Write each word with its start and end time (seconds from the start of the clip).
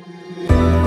I 0.00 0.77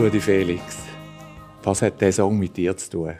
Hans-Rudi 0.00 0.20
Felix, 0.20 0.62
was 1.62 1.82
hat 1.82 2.00
der 2.00 2.10
Song 2.10 2.38
mit 2.38 2.56
dir 2.56 2.74
zu 2.74 2.88
tun? 2.88 3.12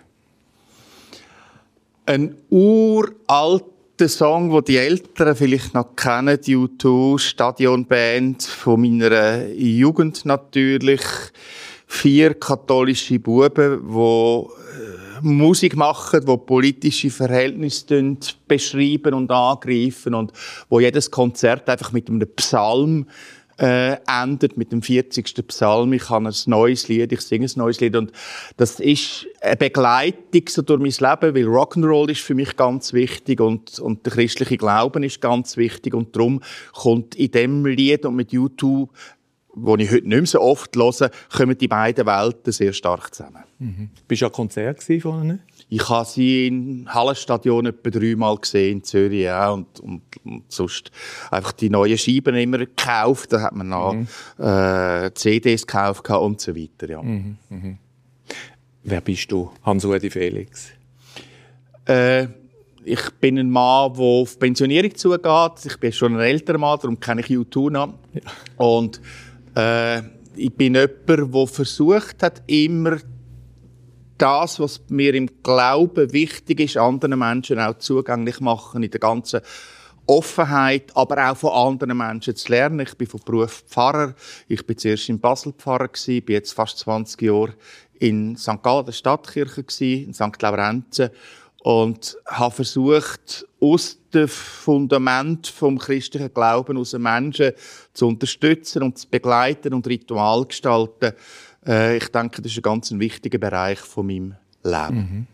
Ein 2.06 2.34
uralter 2.48 4.08
Song, 4.08 4.50
den 4.50 4.64
die 4.64 4.76
Älteren 4.78 5.36
vielleicht 5.36 5.74
noch 5.74 5.94
kennen, 5.94 6.40
die 6.40 6.56
U2 6.56 7.18
Stadionband 7.18 8.44
von 8.44 8.80
meiner 8.80 9.46
Jugend 9.48 10.24
natürlich. 10.24 11.02
Vier 11.86 12.32
katholische 12.32 13.18
Buben, 13.18 13.82
die 13.86 14.48
Musik 15.20 15.76
machen, 15.76 16.24
die 16.24 16.36
politische 16.38 17.10
Verhältnisse 17.10 18.16
beschreiben 18.48 19.12
und 19.12 19.30
angreifen 19.30 20.14
und 20.14 20.32
wo 20.70 20.80
jedes 20.80 21.10
Konzert 21.10 21.68
einfach 21.68 21.92
mit 21.92 22.08
einem 22.08 22.26
Psalm 22.36 23.06
äh, 23.60 23.98
endet 24.06 24.56
mit 24.56 24.72
dem 24.72 24.82
40. 24.82 25.46
Psalm. 25.48 25.92
Ich 25.92 26.08
habe 26.08 26.28
ein 26.28 26.34
neues 26.46 26.88
Lied, 26.88 27.12
ich 27.12 27.20
singe 27.20 27.46
ein 27.46 27.52
neues 27.56 27.80
Lied 27.80 27.94
und 27.94 28.10
das 28.56 28.80
ist 28.80 29.26
eine 29.40 29.56
Begleitung 29.56 30.42
so 30.48 30.62
durch 30.62 30.80
mein 30.80 31.10
Leben, 31.10 31.34
weil 31.34 31.44
Rock'n'Roll 31.44 32.10
ist 32.10 32.22
für 32.22 32.34
mich 32.34 32.56
ganz 32.56 32.92
wichtig 32.92 33.40
und, 33.40 33.78
und 33.78 34.06
der 34.06 34.14
christliche 34.14 34.56
Glauben 34.56 35.02
ist 35.02 35.20
ganz 35.20 35.56
wichtig 35.56 35.94
und 35.94 36.16
darum 36.16 36.40
kommt 36.72 37.14
in 37.16 37.30
dem 37.30 37.66
Lied 37.66 38.06
und 38.06 38.16
mit 38.16 38.32
YouTube 38.32 38.90
wo 39.52 39.76
ich 39.76 39.90
heute 39.90 40.08
nicht 40.08 40.16
mehr 40.16 40.26
so 40.26 40.40
oft 40.40 40.76
höre, 40.76 41.10
kommen 41.36 41.58
die 41.58 41.66
beiden 41.66 42.06
Welten 42.06 42.52
sehr 42.52 42.72
stark 42.72 43.12
zusammen. 43.12 43.42
Bist 44.06 44.22
du 44.22 44.26
an 44.26 44.32
Konzert 44.32 44.88
ihnen? 44.88 45.40
Ich 45.72 45.88
habe 45.88 46.04
sie 46.04 46.48
im 46.48 46.92
Hallenstadion 46.92 47.66
etwa 47.66 47.90
dreimal 47.90 48.36
gesehen, 48.36 48.78
in 48.78 48.84
Zürich 48.84 49.22
ja, 49.22 49.50
und, 49.50 49.78
und, 49.78 50.02
und 50.24 50.42
sonst 50.48 50.90
einfach 51.30 51.52
die 51.52 51.70
neuen 51.70 51.96
Scheiben 51.96 52.34
immer 52.34 52.58
gekauft. 52.58 53.32
Da 53.32 53.40
hat 53.42 53.54
man 53.54 53.68
noch 53.68 53.94
äh, 54.38 55.12
CDs 55.14 55.64
gekauft 55.64 56.10
und 56.10 56.40
so 56.40 56.56
weiter. 56.56 56.90
Ja. 56.90 57.02
Wer 58.82 59.00
bist 59.00 59.30
du, 59.30 59.52
Hans-Rudi 59.62 60.10
Felix? 60.10 60.70
Äh, 61.84 62.26
ich 62.84 63.10
bin 63.20 63.38
ein 63.38 63.50
Mann, 63.50 63.92
der 63.94 64.02
auf 64.02 64.38
Pensionierung 64.38 64.94
zugeht. 64.96 65.66
Ich 65.66 65.76
bin 65.78 65.92
schon 65.92 66.16
ein 66.16 66.20
älterer 66.20 66.58
Mann, 66.58 66.78
darum 66.80 66.98
kenne 66.98 67.20
ich 67.20 67.28
U2 67.28 67.70
noch. 67.70 67.94
Und 68.56 69.00
äh, 69.54 70.00
ich 70.34 70.52
bin 70.52 70.74
jemand, 70.74 71.08
der 71.08 71.46
versucht 71.46 72.22
hat, 72.22 72.42
immer 72.46 72.96
das, 74.20 74.60
was 74.60 74.80
mir 74.88 75.14
im 75.14 75.28
Glauben 75.42 76.12
wichtig 76.12 76.60
ist, 76.60 76.76
anderen 76.76 77.18
Menschen 77.18 77.58
auch 77.58 77.78
zugänglich 77.78 78.40
machen, 78.40 78.82
in 78.82 78.90
der 78.90 79.00
ganzen 79.00 79.40
Offenheit, 80.06 80.94
aber 80.96 81.30
auch 81.30 81.36
von 81.36 81.50
anderen 81.52 81.96
Menschen 81.96 82.36
zu 82.36 82.50
lernen. 82.50 82.80
Ich 82.80 82.94
bin 82.96 83.06
von 83.06 83.20
Beruf 83.24 83.64
Pfarrer. 83.68 84.14
Ich 84.48 84.66
bin 84.66 84.76
zuerst 84.76 85.08
in 85.08 85.20
Basel 85.20 85.52
Pfarrer 85.52 85.88
gewesen, 85.88 86.24
bin 86.24 86.34
jetzt 86.34 86.52
fast 86.52 86.78
20 86.78 87.22
Jahre 87.22 87.54
in 87.98 88.36
St. 88.36 88.62
Gallen, 88.62 88.86
der 88.86 88.92
Stadtkirche 88.92 89.62
gewesen, 89.62 90.06
in 90.06 90.14
St. 90.14 90.42
Laurenzen 90.42 91.10
und 91.62 92.16
habe 92.26 92.54
versucht, 92.54 93.46
aus 93.60 93.98
dem 94.14 94.28
Fundament 94.28 95.46
vom 95.46 95.78
christlichen 95.78 96.32
Glauben 96.32 96.78
aus 96.78 96.94
Menschen 96.94 97.52
zu 97.92 98.08
unterstützen 98.08 98.82
und 98.82 98.98
zu 98.98 99.08
begleiten 99.08 99.74
und 99.74 99.86
Ritual 99.86 100.46
gestalten. 100.46 101.12
Äh, 101.66 101.96
ich 101.96 102.08
denke, 102.08 102.42
das 102.42 102.52
ist 102.52 102.58
ein 102.58 102.62
ganz 102.62 102.90
wichtiger 102.92 103.38
Bereich 103.38 103.78
von 103.78 104.06
meinem 104.06 104.34
Leben. 104.62 105.28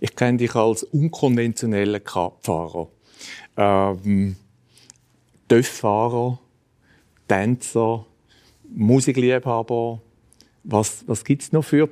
Ich 0.00 0.16
kenne 0.16 0.38
dich 0.38 0.54
als 0.54 0.82
unkonventioneller 0.84 2.00
Pfarrer. 2.00 2.88
Ähm, 3.56 4.36
Töfffahrer, 5.48 6.38
Tänzer, 7.28 8.06
Musikliebhaber. 8.74 10.00
Was, 10.64 11.04
was 11.06 11.24
gibt 11.24 11.42
es 11.42 11.52
noch 11.52 11.64
für 11.64 11.88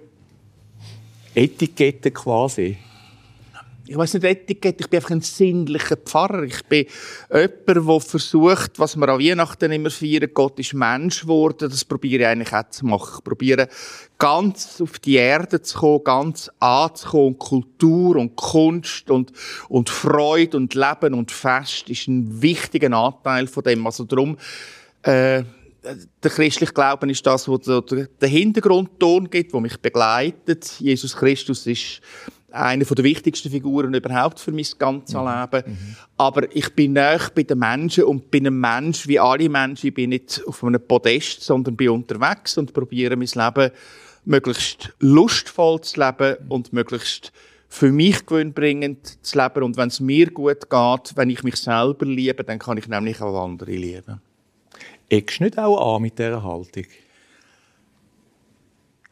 Etiketten 1.34 2.12
quasi? 2.12 2.78
Ich 3.88 3.96
weiß 3.96 4.14
nicht, 4.14 4.24
Etikett, 4.24 4.80
ich 4.80 4.88
bin 4.88 4.98
einfach 4.98 5.10
ein 5.10 5.22
sinnlicher 5.22 5.96
Pfarrer. 5.96 6.42
Ich 6.42 6.62
bin 6.64 6.86
jemand, 7.32 7.66
der 7.66 8.00
versucht, 8.00 8.78
was 8.78 8.96
wir 8.96 9.08
an 9.08 9.18
Weihnachten 9.18 9.72
immer 9.72 9.90
feiern, 9.90 10.30
Gott 10.34 10.58
ist 10.58 10.74
Mensch 10.74 11.22
geworden, 11.22 11.70
das 11.70 11.84
probiere 11.84 12.22
ich 12.22 12.28
eigentlich 12.28 12.52
auch 12.52 12.68
zu 12.68 12.84
machen. 12.84 13.14
Ich 13.18 13.24
probiere 13.24 13.68
ganz 14.18 14.80
auf 14.82 14.98
die 14.98 15.16
Erde 15.16 15.62
zu 15.62 15.78
kommen, 15.78 16.04
ganz 16.04 16.50
anzukommen. 16.60 17.28
Und 17.28 17.38
Kultur 17.38 18.16
und 18.16 18.36
Kunst 18.36 19.10
und, 19.10 19.32
und 19.68 19.88
Freude 19.88 20.58
und 20.58 20.74
Leben 20.74 21.14
und 21.14 21.30
Fest 21.30 21.88
ist 21.88 22.08
ein 22.08 22.42
wichtiger 22.42 22.92
Anteil 22.92 23.46
von 23.46 23.62
dem. 23.62 23.86
Also 23.86 24.04
darum, 24.04 24.36
äh, 25.02 25.44
der 26.22 26.30
christliche 26.30 26.72
Glauben 26.72 27.08
ist 27.08 27.26
das, 27.26 27.48
was 27.48 27.60
den 27.62 28.08
Hintergrundton 28.20 29.30
gibt, 29.30 29.54
der 29.54 29.60
mich 29.60 29.78
begleitet. 29.78 30.74
Jesus 30.78 31.16
Christus 31.16 31.66
ist 31.66 32.02
eine 32.50 32.84
der 32.84 33.04
wichtigsten 33.04 33.50
Figuren 33.50 33.92
überhaupt 33.94 34.40
für 34.40 34.52
mein 34.52 34.66
ganzes 34.78 35.14
Leben. 35.14 35.96
Aber 36.16 36.54
ich 36.54 36.74
bin 36.74 36.94
näher 36.94 37.20
bei 37.34 37.42
den 37.42 37.58
Menschen 37.58 38.04
und 38.04 38.30
bin 38.30 38.46
ein 38.46 38.58
Mensch 38.58 39.06
wie 39.06 39.20
alle 39.20 39.48
Menschen. 39.48 39.88
Ich 39.88 39.94
bin 39.94 40.10
nicht 40.10 40.42
auf 40.46 40.64
einem 40.64 40.80
Podest, 40.80 41.42
sondern 41.42 41.76
bin 41.76 41.90
unterwegs 41.90 42.56
und 42.56 42.72
probiere 42.72 43.16
mein 43.16 43.28
Leben 43.28 43.70
möglichst 44.24 44.92
lustvoll 45.00 45.80
zu 45.80 46.00
leben 46.00 46.36
und 46.48 46.72
möglichst 46.72 47.32
für 47.68 47.92
mich 47.92 48.26
gewinnbringend 48.26 49.24
zu 49.24 49.38
leben. 49.38 49.62
Und 49.62 49.76
wenn 49.76 49.88
es 49.88 50.00
mir 50.00 50.30
gut 50.30 50.68
geht, 50.70 51.16
wenn 51.16 51.30
ich 51.30 51.42
mich 51.42 51.56
selber 51.56 52.06
liebe, 52.06 52.44
dann 52.44 52.58
kann 52.58 52.78
ich 52.78 52.88
nämlich 52.88 53.20
auch 53.20 53.44
andere 53.44 53.72
lieben. 53.72 54.20
Eckst 55.08 55.40
du 55.40 55.44
nicht 55.44 55.58
auch 55.58 55.96
an 55.96 56.02
mit 56.02 56.18
dieser 56.18 56.42
Haltung? 56.42 56.84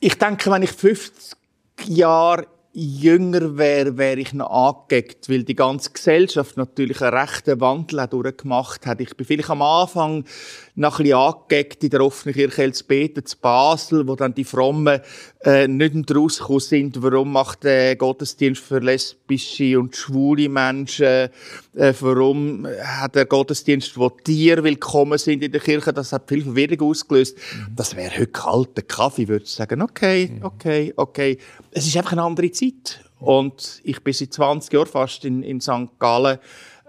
Ich 0.00 0.19
denke, 0.19 0.50
wenn 0.50 0.62
ich 0.62 0.73
50 0.73 1.39
Jahre 1.87 2.47
jünger 2.78 3.56
wäre, 3.56 3.96
wäre 3.96 4.20
ich 4.20 4.34
noch 4.34 4.50
angeeckt, 4.50 5.31
weil 5.31 5.44
die 5.44 5.55
ganze 5.55 5.93
Gesellschaft 5.93 6.58
natürlich 6.58 7.00
einen 7.00 7.17
rechten 7.17 7.58
Wandel 7.58 8.06
durchgemacht 8.06 8.84
hat. 8.84 9.00
Ich 9.00 9.17
bin 9.17 9.26
vielleicht 9.26 9.49
am 9.49 9.62
Anfang 9.62 10.25
noch 10.76 10.99
ein 10.99 11.05
bisschen 11.05 11.19
angeeckt 11.19 11.82
in 11.84 11.90
der 11.90 12.00
offenen 12.02 12.34
Kirche 12.34 12.62
Elsbeten 12.62 13.25
zu 13.25 13.37
Basel, 13.38 14.06
wo 14.06 14.14
dann 14.14 14.34
die 14.34 14.44
Frommen 14.44 15.00
äh, 15.43 15.67
nicht 15.67 16.14
rausgekommen 16.14 16.61
sind, 16.61 17.02
warum 17.02 17.32
macht 17.32 17.64
der 17.64 17.96
Gottesdienst 17.96 18.62
für 18.62 18.78
lesbische 18.78 19.78
und 19.78 19.96
schwule 19.96 20.49
Menschen, 20.49 21.31
äh, 21.75 21.94
warum 22.00 22.67
hat 22.67 23.14
der 23.14 23.25
Gottesdienst, 23.25 23.96
wo 23.96 24.11
Tiere 24.11 24.62
willkommen 24.62 25.19
sind 25.19 25.43
in 25.43 25.50
der 25.50 25.61
Kirche, 25.61 25.93
das 25.93 26.12
hat 26.12 26.28
viel 26.28 26.43
Verwirrung 26.43 26.90
ausgelöst. 26.90 27.37
Mhm. 27.37 27.75
Das 27.75 27.96
wäre 27.96 28.12
heute 28.12 28.26
kalter 28.26 28.82
Kaffee, 28.82 29.29
würde 29.29 29.44
ich 29.44 29.52
sagen, 29.52 29.81
okay, 29.81 30.31
mhm. 30.31 30.44
okay, 30.44 30.93
okay. 30.96 31.38
Es 31.70 31.87
ist 31.87 31.96
einfach 31.96 32.12
eine 32.12 32.22
andere 32.22 32.50
Zeit. 32.50 33.00
Und 33.19 33.81
ich 33.82 34.02
bin 34.05 34.12
seit 34.12 34.34
20 34.34 34.72
Jahren 34.75 34.87
fast 34.87 35.25
in, 35.25 35.43
in 35.43 35.61
St. 35.61 35.99
Gallen. 35.99 36.38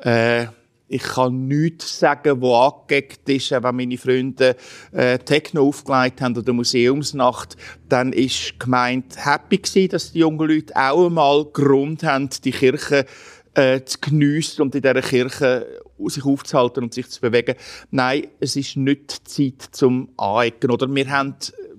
Äh, 0.01 0.47
ich 0.89 1.03
kann 1.03 1.47
nichts 1.47 1.99
sagen, 1.99 2.41
wo 2.41 2.55
angeeckt 2.55 3.27
ist, 3.29 3.51
wenn 3.51 3.75
meine 3.75 3.97
Freunde 3.97 4.55
äh, 4.91 5.19
Techno 5.19 5.67
aufgelegt 5.67 6.21
haben 6.21 6.37
oder 6.37 6.53
Museumsnacht, 6.53 7.57
dann 7.89 8.13
ist 8.13 8.59
gemeint 8.59 9.17
happy 9.17 9.57
gewesen, 9.57 9.89
dass 9.89 10.13
die 10.13 10.19
jungen 10.19 10.47
Leute 10.47 10.75
auch 10.75 11.07
einmal 11.07 11.45
Grund 11.45 12.03
haben, 12.03 12.29
die 12.43 12.51
Kirche 12.51 13.05
äh, 13.53 13.81
zu 13.83 13.99
geniessen 13.99 14.61
und 14.61 14.75
in 14.75 14.81
dieser 14.81 15.01
Kirche 15.01 15.67
sich 16.05 16.23
aufzuhalten 16.23 16.83
und 16.83 16.93
sich 16.93 17.09
zu 17.09 17.19
bewegen. 17.19 17.55
Nein, 17.91 18.27
es 18.39 18.55
ist 18.55 18.77
nicht 18.77 19.27
Zeit 19.27 19.61
zum 19.71 20.09
Anecken. 20.15 20.71
Oder 20.71 20.93
wir 20.93 21.09
haben 21.09 21.35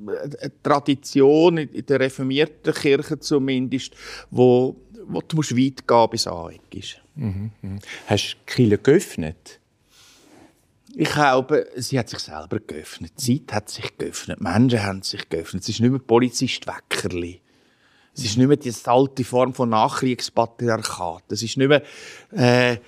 eine 0.07 0.63
Tradition 0.63 1.59
in 1.59 1.87
der 1.87 2.01
reformierten 2.01 2.75
Kirche 2.75 3.19
zumindest, 3.21 3.95
wo, 4.31 4.77
wo 5.07 5.21
du 5.21 5.37
musst 5.37 5.57
weit 5.57 5.87
gehen 5.87 6.11
bis 6.11 6.27
Aneck 6.27 6.75
ist. 6.75 7.01
Mhm, 7.19 7.51
mh. 7.63 7.79
Hast 8.07 8.35
du 8.35 8.37
Kirche 8.47 8.79
geöffnet? 8.79 9.59
Ich 10.95 11.11
glaube, 11.11 11.67
sie 11.77 11.99
hat 11.99 12.09
sich 12.09 12.21
selber 12.21 12.61
geöffnet. 12.61 13.13
Die 13.19 13.45
Zeit 13.45 13.55
hat 13.55 13.69
sich 13.71 13.99
geöffnet. 13.99 14.39
Die 14.39 14.43
Menschen 14.43 14.83
haben 14.83 15.03
sich 15.03 15.29
geöffnet. 15.29 15.63
Es 15.63 15.69
ist 15.69 15.81
nicht 15.81 15.91
mehr 15.91 16.01
Polizist 16.01 16.67
Weckerli. 16.67 17.41
Es 18.15 18.25
ist 18.25 18.37
nicht 18.37 18.47
mehr 18.47 18.57
die 18.57 18.73
alte 18.85 19.25
Form 19.25 19.53
von 19.53 19.69
Nachkriegspatriarchat. 19.69 21.25
Es 21.31 21.43
ist 21.43 21.57
nicht 21.57 21.69
mehr 21.69 21.83
äh, 22.33 22.79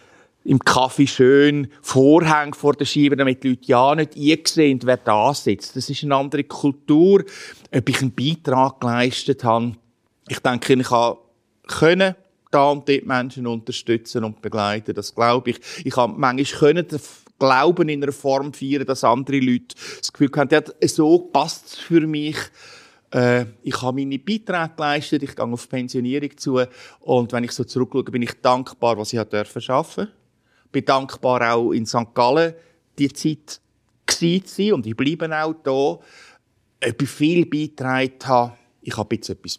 im 0.44 0.58
Kaffee 0.60 1.06
schön 1.06 1.68
Vorhang 1.82 2.54
vor 2.54 2.74
der 2.74 2.84
Scheibe, 2.84 3.16
damit 3.16 3.42
die 3.42 3.50
Leute 3.50 3.66
ja 3.66 3.94
nicht 3.94 4.16
eingesehen, 4.16 4.80
wer 4.84 4.96
da 4.96 5.34
sitzt. 5.34 5.76
Das 5.76 5.90
ist 5.90 6.02
eine 6.02 6.16
andere 6.16 6.44
Kultur. 6.44 7.24
Ob 7.72 7.88
ich 7.88 8.00
einen 8.00 8.14
Beitrag 8.14 8.80
geleistet 8.80 9.44
habe, 9.44 9.76
ich 10.28 10.38
denke, 10.38 10.74
ich 10.74 10.90
habe 10.90 11.18
können 11.66 12.14
da 12.50 12.70
und 12.70 12.88
dort 12.88 13.06
Menschen 13.06 13.46
unterstützen 13.46 14.24
und 14.24 14.42
begleiten. 14.42 14.94
Das 14.94 15.14
glaube 15.14 15.50
ich. 15.50 15.60
Ich 15.84 15.96
habe 15.96 16.12
manchmal 16.16 16.58
können 16.58 16.86
Glauben 17.38 17.88
in 17.88 18.02
einer 18.02 18.12
Form 18.12 18.52
feiern, 18.52 18.84
dass 18.84 19.02
andere 19.02 19.40
Leute 19.40 19.74
das 19.98 20.12
Gefühl 20.12 20.30
haben, 20.36 20.50
ja, 20.52 20.62
so 20.86 21.18
passt 21.18 21.68
es 21.68 21.74
für 21.78 22.06
mich. 22.06 22.36
Äh, 23.12 23.46
ich 23.62 23.80
habe 23.80 23.98
meine 23.98 24.18
Beiträge 24.18 24.72
geleistet, 24.76 25.22
ich 25.22 25.34
gehe 25.34 25.44
auf 25.44 25.68
Pensionierung 25.68 26.36
zu 26.36 26.60
und 27.00 27.32
wenn 27.32 27.44
ich 27.44 27.52
so 27.52 27.64
zurückschaue, 27.64 28.04
bin 28.04 28.22
ich 28.22 28.40
dankbar, 28.42 28.98
was 28.98 29.12
ich 29.12 29.18
arbeiten 29.18 29.60
durfte. 29.66 30.08
Bin 30.70 30.84
dankbar 30.84 31.54
auch 31.54 31.72
in 31.72 31.86
St. 31.86 32.14
Gallen 32.14 32.54
die 32.98 33.12
Zeit 33.12 33.60
zu 34.06 34.40
sein 34.44 34.72
und 34.74 34.86
ich 34.86 34.96
bleibe 34.96 35.34
auch 35.34 35.54
da. 35.64 35.98
Ich 36.86 37.08
viel 37.08 37.46
beigetragen 37.46 38.12
habe, 38.24 38.52
ich 38.82 38.96
habe 38.96 39.14
jetzt 39.14 39.30
etwas 39.30 39.58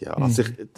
beigetragen. 0.00 0.04
Ja. 0.04 0.16
Mhm. 0.16 0.22
Also 0.22 0.42
ich, 0.42 0.68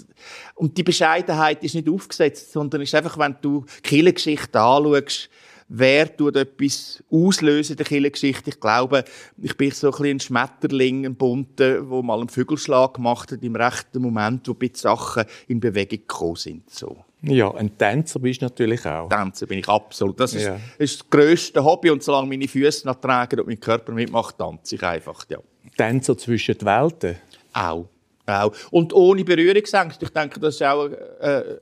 und 0.54 0.76
die 0.76 0.82
Bescheidenheit 0.82 1.62
ist 1.64 1.74
nicht 1.74 1.88
aufgesetzt, 1.88 2.52
sondern 2.52 2.80
ist 2.82 2.94
einfach, 2.94 3.18
wenn 3.18 3.36
du 3.40 3.64
Kirchengeschichte 3.82 4.60
anschaust, 4.60 5.30
wer 5.68 6.14
tut 6.14 6.36
etwas 6.36 7.02
auslösen 7.10 7.72
in 7.72 7.76
der 7.78 7.86
Kirchengeschichte. 7.86 8.50
Ich 8.50 8.60
glaube, 8.60 9.04
ich 9.40 9.56
bin 9.56 9.70
so 9.70 9.88
ein, 9.88 9.90
bisschen 9.92 10.06
ein 10.08 10.20
Schmetterling, 10.20 11.06
ein 11.06 11.14
Bunter, 11.14 11.88
wo 11.88 12.02
mal 12.02 12.18
einen 12.18 12.28
Vögelschlag 12.28 12.94
gemacht 12.94 13.32
hat 13.32 13.42
im 13.42 13.56
rechten 13.56 14.02
Moment, 14.02 14.46
wo 14.48 14.52
die 14.52 14.70
Sachen 14.74 15.24
in 15.48 15.60
Bewegung 15.60 16.00
gekommen 16.00 16.36
sind. 16.36 16.70
So. 16.70 16.96
Ja, 17.22 17.54
ein 17.54 17.78
Tänzer 17.78 18.18
bist 18.18 18.42
du 18.42 18.46
natürlich 18.46 18.84
auch. 18.84 19.08
Tänzer 19.08 19.46
bin 19.46 19.60
ich 19.60 19.68
absolut. 19.68 20.18
Das 20.18 20.34
ist, 20.34 20.44
ja. 20.44 20.58
ist 20.76 21.00
das 21.00 21.10
grösste 21.10 21.64
Hobby 21.64 21.90
und 21.90 22.02
solange 22.02 22.28
meine 22.28 22.48
Füße 22.48 22.86
noch 22.86 22.96
tragen 22.96 23.40
und 23.40 23.46
mein 23.46 23.60
Körper 23.60 23.92
mitmacht, 23.92 24.38
tanze 24.38 24.74
ich 24.74 24.82
einfach. 24.82 25.24
Ja. 25.28 25.38
Tänzer 25.76 26.18
zwischen 26.18 26.58
den 26.58 26.66
Welten? 26.66 27.16
Auch. 27.52 27.86
Auch. 28.26 28.52
Und 28.70 28.92
ohne 28.92 29.24
Berührungsängste. 29.24 30.04
Ich 30.04 30.12
denke, 30.12 30.38
das 30.38 30.54
ist 30.54 30.62
auch 30.62 30.86
äh, 30.86 31.58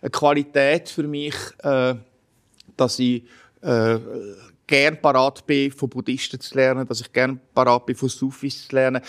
eine 0.00 0.10
Qualität 0.10 0.88
für 0.88 1.02
mich, 1.02 1.34
äh, 1.62 1.94
dass 2.76 2.98
ich 2.98 3.24
äh, 3.60 3.98
gern 4.66 5.00
parat 5.00 5.46
bin, 5.46 5.70
von 5.70 5.88
Buddhisten 5.88 6.40
zu 6.40 6.54
lernen, 6.56 6.86
dass 6.86 7.00
ich 7.00 7.12
gern 7.12 7.40
parat 7.54 7.86
bin, 7.86 7.94
von 7.94 8.08
Sufis 8.08 8.66
zu 8.66 8.74
lernen. 8.74 9.00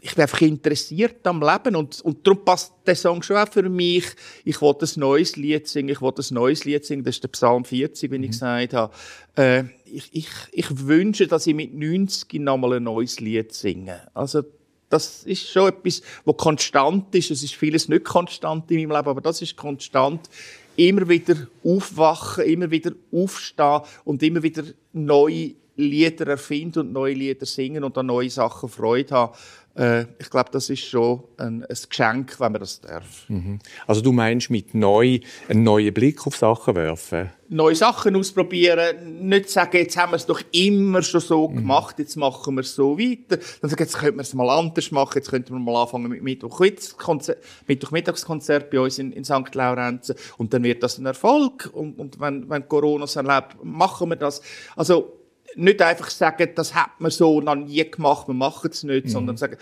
Ich 0.00 0.14
bin 0.14 0.22
einfach 0.22 0.40
interessiert 0.40 1.26
am 1.26 1.42
Leben 1.42 1.76
und, 1.76 2.00
und 2.00 2.26
darum 2.26 2.44
passt 2.44 2.72
der 2.86 2.96
Song 2.96 3.22
schon 3.22 3.36
auch 3.36 3.48
für 3.48 3.68
mich. 3.68 4.06
Ich 4.44 4.60
wollte 4.60 4.86
ein 4.86 5.00
neues 5.00 5.36
Lied 5.36 5.68
singen, 5.68 5.90
ich 5.90 6.00
wollte 6.00 6.22
ein 6.22 6.34
neues 6.34 6.64
Lied 6.64 6.84
singen, 6.84 7.04
das 7.04 7.16
ist 7.16 7.24
der 7.24 7.28
Psalm 7.28 7.64
40, 7.64 8.10
wie 8.10 8.18
mhm. 8.18 8.24
ich 8.24 8.30
gesagt 8.30 8.74
habe. 8.74 8.94
Äh, 9.36 9.64
ich, 9.84 10.08
ich, 10.12 10.28
ich 10.52 10.86
wünsche, 10.86 11.26
dass 11.26 11.46
ich 11.46 11.54
mit 11.54 11.74
90 11.74 12.40
nochmal 12.40 12.74
ein 12.74 12.84
neues 12.84 13.20
Lied 13.20 13.52
singe. 13.52 14.08
Also 14.14 14.44
das 14.88 15.24
ist 15.24 15.48
schon 15.48 15.68
etwas, 15.68 16.02
was 16.24 16.36
konstant 16.36 17.14
ist. 17.14 17.30
Es 17.30 17.42
ist 17.42 17.54
vieles 17.54 17.88
nicht 17.88 18.04
konstant 18.04 18.70
in 18.70 18.78
meinem 18.78 18.96
Leben, 18.96 19.08
aber 19.08 19.20
das 19.20 19.42
ist 19.42 19.56
konstant. 19.56 20.28
Immer 20.76 21.08
wieder 21.08 21.34
aufwachen, 21.64 22.44
immer 22.44 22.70
wieder 22.70 22.92
aufstehen 23.12 23.80
und 24.04 24.22
immer 24.22 24.42
wieder 24.42 24.62
neue 24.92 25.54
Lieder 25.76 26.26
erfinden 26.26 26.80
und 26.80 26.92
neue 26.92 27.14
Lieder 27.14 27.46
singen 27.46 27.84
und 27.84 27.96
an 27.98 28.06
neue 28.06 28.30
Sachen 28.30 28.68
Freude 28.68 29.14
haben. 29.14 29.32
Äh, 29.76 30.06
ich 30.18 30.28
glaube, 30.28 30.50
das 30.52 30.70
ist 30.70 30.84
schon 30.84 31.22
ein, 31.36 31.64
ein, 31.64 31.78
Geschenk, 31.88 32.40
wenn 32.40 32.52
man 32.52 32.60
das 32.60 32.80
darf. 32.80 33.28
Mhm. 33.28 33.60
Also 33.86 34.00
du 34.00 34.12
meinst 34.12 34.50
mit 34.50 34.74
neu 34.74 35.20
einen 35.48 35.62
neuen 35.62 35.94
Blick 35.94 36.26
auf 36.26 36.36
Sachen 36.36 36.74
werfen? 36.74 37.30
Neue 37.50 37.74
Sachen 37.74 38.14
ausprobieren, 38.16 39.26
nicht 39.26 39.48
sagen, 39.48 39.78
jetzt 39.78 39.96
haben 39.96 40.12
wir 40.12 40.16
es 40.16 40.26
doch 40.26 40.42
immer 40.52 41.02
schon 41.02 41.20
so 41.20 41.48
mhm. 41.48 41.56
gemacht, 41.56 41.98
jetzt 41.98 42.16
machen 42.16 42.54
wir 42.54 42.60
es 42.60 42.74
so 42.74 42.98
weiter. 42.98 43.38
Dann 43.60 43.70
sagen, 43.70 43.82
jetzt 43.82 43.96
könnten 43.96 44.18
wir 44.18 44.22
es 44.22 44.34
mal 44.34 44.50
anders 44.50 44.90
machen, 44.90 45.12
jetzt 45.16 45.30
könnten 45.30 45.54
wir 45.54 45.58
mal 45.58 45.82
anfangen 45.82 46.10
mit 46.10 46.22
Mittwochmittagskonzert 46.22 48.70
bei 48.70 48.80
uns 48.80 48.98
in, 48.98 49.12
in 49.12 49.24
St. 49.24 49.54
Laurenzen 49.54 50.16
und 50.36 50.52
dann 50.52 50.62
wird 50.62 50.82
das 50.82 50.98
ein 50.98 51.06
Erfolg 51.06 51.70
und, 51.72 51.98
und 51.98 52.20
wenn, 52.20 52.50
wenn 52.50 52.68
Corona 52.68 53.04
es 53.04 53.16
erlebt, 53.16 53.56
machen 53.62 54.10
wir 54.10 54.16
das. 54.16 54.42
Also 54.76 55.17
nicht 55.56 55.82
einfach 55.82 56.10
sagen, 56.10 56.50
das 56.54 56.74
hat 56.74 57.00
man 57.00 57.10
so 57.10 57.40
noch 57.40 57.54
nie 57.54 57.88
gemacht, 57.90 58.28
wir 58.28 58.34
machen 58.34 58.70
es 58.72 58.82
nicht, 58.82 59.06
mhm. 59.06 59.10
sondern 59.10 59.36
sagen, 59.36 59.56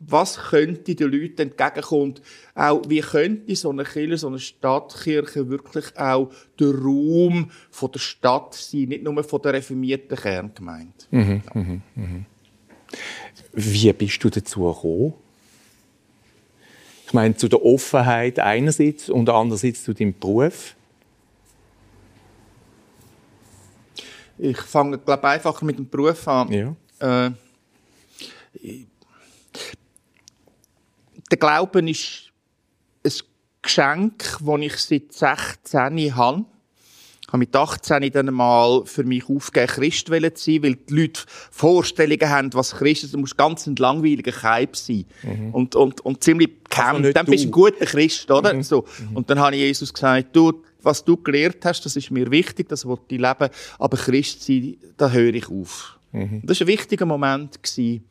was 0.00 0.36
könnte 0.36 0.94
den 0.94 1.10
Leuten 1.10 1.50
entgegenkommen? 1.50 2.14
Auch, 2.54 2.82
wie 2.88 3.00
könnte 3.00 3.56
so 3.56 3.70
eine 3.70 3.84
Kirche, 3.84 4.18
so 4.18 4.28
eine 4.28 4.38
Stadtkirche 4.38 5.48
wirklich 5.48 5.96
auch 5.96 6.30
der 6.58 6.74
Raum 6.74 7.50
von 7.70 7.90
der 7.92 7.98
Stadt 7.98 8.54
sein, 8.54 8.88
nicht 8.88 9.02
nur 9.02 9.24
von 9.24 9.42
der 9.42 9.54
reformierten 9.54 10.16
Kerngemeinde. 10.16 10.92
Mhm, 11.10 11.42
ja. 11.54 11.60
mhm, 11.60 11.82
mhm. 11.94 12.26
Wie 13.52 13.92
bist 13.92 14.22
du 14.22 14.30
dazu 14.30 14.64
gekommen? 14.64 15.14
Ich 17.06 17.12
meine, 17.12 17.36
zu 17.36 17.48
der 17.48 17.64
Offenheit 17.64 18.38
einerseits 18.38 19.08
und 19.08 19.28
andererseits 19.28 19.84
zu 19.84 19.92
deinem 19.92 20.14
Beruf? 20.18 20.74
Ich 24.38 24.58
fange, 24.58 24.98
glaube 24.98 25.28
einfach 25.28 25.60
mit 25.62 25.78
dem 25.78 25.88
Beruf 25.88 26.26
an. 26.28 26.52
Ja. 26.52 27.26
Äh, 27.26 27.30
der 31.30 31.38
Glauben 31.38 31.88
ist 31.88 32.32
ein 33.04 33.12
Geschenk, 33.62 34.38
das 34.40 34.60
ich 34.60 34.76
seit 34.76 35.12
16 35.12 36.16
habe. 36.16 36.44
Ich 37.22 37.28
habe 37.28 37.38
mit 37.38 37.56
18 37.56 38.12
dann 38.12 38.32
mal 38.32 38.84
für 38.84 39.02
mich 39.02 39.28
aufgegeben, 39.28 39.72
Christ 39.72 40.06
zu 40.06 40.12
sein, 40.12 40.62
weil 40.62 40.74
die 40.76 40.94
Leute 40.94 41.22
Vorstellungen 41.50 42.28
haben, 42.28 42.54
was 42.54 42.72
Christ 42.76 43.04
ist. 43.04 43.14
Du 43.14 43.18
musst 43.18 43.36
ganz 43.36 43.66
ein 43.66 43.76
langweiliger 43.76 44.30
Kaib 44.30 44.76
sein. 44.76 45.06
Mhm. 45.22 45.54
Und, 45.54 45.74
und, 45.74 46.00
und 46.02 46.22
ziemlich 46.22 46.50
kämpfen. 46.68 46.96
Also 46.96 47.12
dann 47.12 47.26
bist 47.26 47.44
du 47.44 47.48
ein 47.48 47.52
guter 47.52 47.86
Christ, 47.86 48.30
oder? 48.30 48.54
Mhm. 48.54 48.62
So. 48.62 48.84
Mhm. 49.10 49.16
Und 49.16 49.30
dann 49.30 49.40
habe 49.40 49.56
ich 49.56 49.62
Jesus 49.62 49.92
gesagt, 49.92 50.36
du, 50.36 50.62
was 50.84 51.04
du 51.04 51.16
gelernt 51.16 51.64
hast, 51.64 51.84
das 51.84 51.96
ist 51.96 52.10
mir 52.10 52.30
wichtig, 52.30 52.68
das 52.68 52.86
will 52.86 52.98
ich 53.08 53.18
leben, 53.18 53.48
aber 53.78 53.96
Christ 53.96 54.42
sein, 54.42 54.76
da 54.96 55.10
höre 55.10 55.34
ich 55.34 55.48
auf. 55.48 55.98
Mhm. 56.12 56.42
Das 56.44 56.60
war 56.60 56.66
ein 56.66 56.68
wichtiger 56.68 57.06
Moment. 57.06 57.62
Gewesen. 57.62 58.04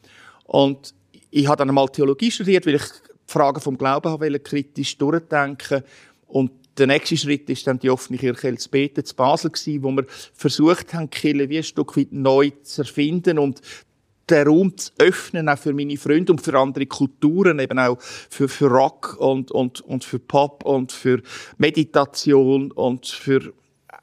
Und 0.45 0.93
ich 1.31 1.47
habe 1.47 1.57
dann 1.57 1.69
einmal 1.69 1.87
Theologie 1.89 2.31
studiert, 2.31 2.65
weil 2.65 2.75
ich 2.75 2.83
die 2.83 3.31
Fragen 3.31 3.61
vom 3.61 3.77
Glauben 3.77 4.11
wollte, 4.11 4.39
kritisch 4.39 4.97
durchdenken 4.97 5.83
und 6.27 6.51
der 6.77 6.87
nächste 6.87 7.17
Schritt 7.17 7.49
ist 7.49 7.67
dann 7.67 7.77
die 7.77 7.89
offene 7.89 8.17
Kirche 8.17 8.47
Elsbeten 8.47 9.05
zu 9.05 9.15
Basel 9.15 9.51
gewesen, 9.51 9.83
wo 9.83 9.91
wir 9.91 10.05
versucht 10.33 10.93
haben, 10.93 11.09
Kirche 11.09 11.49
wie 11.49 11.57
ein 11.57 11.63
Stück 11.63 11.95
weit 11.95 12.11
neu 12.11 12.51
zu 12.63 12.81
erfinden 12.81 13.37
und 13.37 13.61
den 14.29 14.47
Raum 14.47 14.77
zu 14.77 14.91
öffnen, 14.99 15.49
auch 15.49 15.57
für 15.57 15.73
meine 15.73 15.97
Freunde 15.97 16.31
und 16.31 16.41
für 16.41 16.57
andere 16.57 16.85
Kulturen, 16.85 17.59
eben 17.59 17.79
auch 17.79 17.97
für, 18.01 18.47
für 18.47 18.67
Rock 18.67 19.17
und, 19.19 19.51
und, 19.51 19.81
und 19.81 20.03
für 20.03 20.19
Pop 20.19 20.63
und 20.65 20.91
für 20.91 21.21
Meditation 21.57 22.71
und 22.71 23.07
für 23.07 23.53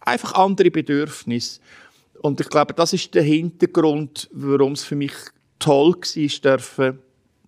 einfach 0.00 0.34
andere 0.34 0.70
Bedürfnisse. 0.70 1.60
Und 2.20 2.40
ich 2.40 2.48
glaube, 2.48 2.74
das 2.74 2.92
ist 2.92 3.14
der 3.14 3.22
Hintergrund, 3.22 4.28
warum 4.32 4.72
es 4.72 4.84
für 4.84 4.96
mich 4.96 5.12
toll 5.58 5.94
war, 5.94 6.40
dürfen, 6.56 6.98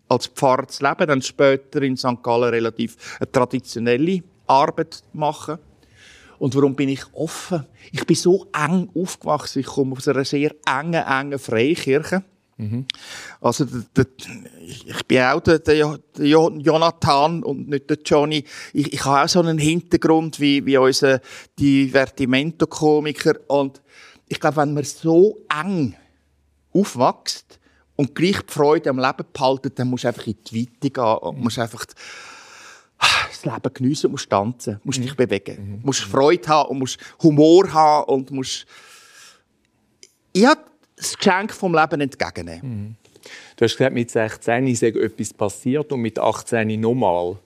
als 0.08 0.26
Pfarrer 0.26 0.68
zu 0.68 0.84
leben, 0.84 1.06
dann 1.06 1.22
später 1.22 1.82
in 1.82 1.96
St. 1.96 2.22
Gallen 2.22 2.50
relativ 2.50 3.18
eine 3.18 3.30
traditionelle 3.30 4.22
Arbeit 4.46 5.02
machen. 5.12 5.58
Und 6.38 6.54
warum 6.54 6.74
bin 6.74 6.88
ich 6.88 7.04
offen? 7.12 7.66
Ich 7.92 8.04
bin 8.04 8.16
so 8.16 8.46
eng 8.52 8.90
aufgewachsen. 8.94 9.60
Ich 9.60 9.66
komme 9.66 9.96
aus 9.96 10.08
einer 10.08 10.24
sehr 10.24 10.54
engen, 10.66 11.02
engen 11.02 11.38
Freikirche. 11.38 12.24
Mhm. 12.56 12.86
Also, 13.40 13.64
der, 13.64 13.84
der, 13.96 14.06
ich 14.60 15.06
bin 15.06 15.22
auch 15.22 15.40
der, 15.40 15.58
der, 15.58 15.98
Jonathan 16.18 17.42
und 17.42 17.68
nicht 17.68 17.90
der 17.90 17.98
Johnny. 18.04 18.44
Ich, 18.72 18.92
ich 18.92 19.04
habe 19.04 19.24
auch 19.24 19.28
so 19.28 19.40
einen 19.40 19.58
Hintergrund 19.58 20.38
wie, 20.40 20.64
wie 20.66 20.76
unser 20.76 21.20
Divertimento-Komiker. 21.58 23.34
Und 23.48 23.82
ich 24.28 24.38
glaube, 24.38 24.58
wenn 24.58 24.74
man 24.74 24.84
so 24.84 25.38
eng 25.48 25.96
aufwächst 26.72 27.58
und 27.96 28.14
gleich 28.14 28.40
die 28.42 28.52
Freude 28.52 28.90
am 28.90 28.98
Leben 28.98 29.26
behalten, 29.32 29.72
dann 29.74 29.88
musst 29.88 30.04
du 30.04 30.08
einfach 30.08 30.26
in 30.26 30.36
die 30.50 30.60
Weite 30.60 30.90
gehen 30.90 31.04
und 31.04 31.40
musst 31.40 31.58
einfach 31.58 31.84
das 33.42 33.44
Leben 33.44 33.74
geniessen 33.74 34.10
musst 34.10 34.30
tanzen, 34.30 34.80
musst 34.84 35.02
dich 35.02 35.16
bewegen, 35.16 35.78
mhm. 35.78 35.80
musst 35.82 36.02
Freude 36.02 36.48
haben 36.48 36.70
und 36.70 36.78
musst 36.80 36.98
Humor 37.22 37.72
haben 37.72 38.12
und 38.12 38.30
musst 38.30 38.66
ja, 40.34 40.54
das 41.02 41.16
Geschenk 41.16 41.52
vom 41.52 41.74
Leben 41.74 42.00
entgegennehmen. 42.00 42.60
Mhm. 42.62 42.96
Du 43.56 43.64
hast 43.64 43.76
gesagt, 43.76 43.94
mit 43.94 44.10
16 44.10 44.66
ist 44.66 44.82
etwas 44.82 45.32
passiert 45.32 45.92
und 45.92 46.00
mit 46.00 46.18
18 46.18 46.80
nochmal. 46.80 47.38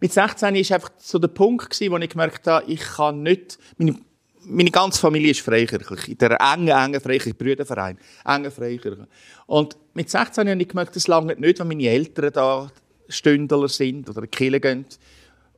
Mit 0.00 0.12
16 0.12 0.54
war 0.54 0.74
einfach 0.74 0.90
so 0.98 1.18
der 1.18 1.28
Punkt, 1.28 1.80
wo 1.80 1.96
ich 1.96 2.10
gemerkt 2.10 2.46
habe, 2.46 2.70
ich 2.70 2.80
kann 2.80 3.22
nicht, 3.22 3.58
meine, 3.78 3.96
meine 4.44 4.70
ganze 4.70 5.00
Familie 5.00 5.32
ist 5.32 5.40
freikirchlich, 5.40 6.08
in 6.08 6.18
der 6.18 6.38
engen, 6.40 6.68
engen 6.68 7.00
freikirchlichen 7.00 7.38
Brüderverein, 7.38 7.98
engen 8.24 8.50
Freikirche. 8.50 9.08
Und 9.46 9.76
mit 9.94 10.08
16 10.10 10.48
habe 10.48 10.60
ich 10.60 10.68
gemerkt, 10.68 10.94
das 10.94 11.08
lange 11.08 11.34
nicht, 11.36 11.58
wenn 11.58 11.68
meine 11.68 11.88
Eltern 11.88 12.32
da 12.32 12.70
Stündler 13.08 13.68
sind 13.68 14.08
oder 14.08 14.22
in 14.22 14.30
die 14.30 14.36
Kirche 14.36 14.60
gehen. 14.60 14.84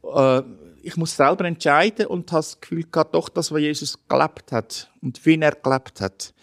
Äh, 0.04 0.42
ich 0.82 0.96
muss 0.96 1.16
selber 1.16 1.44
entscheiden 1.44 2.06
und 2.06 2.30
habe 2.32 2.40
das 2.40 2.60
Gefühl 2.60 2.84
gehabt, 2.90 3.14
doch 3.14 3.28
das, 3.28 3.52
was 3.52 3.60
Jesus 3.60 3.99
gelebt 4.08 4.52
hat 4.52 4.90
und 5.00 5.25
wie 5.25 5.38
er 5.38 5.54
gelebt 5.54 6.00
hat. 6.00 6.34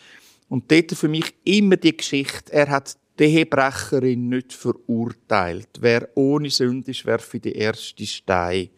Und 0.50 0.72
dort 0.72 0.92
für 0.92 1.08
mich 1.08 1.34
immer 1.44 1.76
die 1.76 1.96
Geschichte, 1.96 2.54
er 2.54 2.70
hat 2.70 2.98
die 3.20 3.26
Ehebrecherin 3.26 4.30
nicht 4.30 4.54
verurteilt. 4.54 5.70
Wer 5.80 6.10
ohne 6.16 6.50
Sünde 6.50 6.92
ist, 6.92 7.06
werfe 7.06 7.40
die 7.40 7.54
erste 7.54 8.06
Stein. 8.06 8.70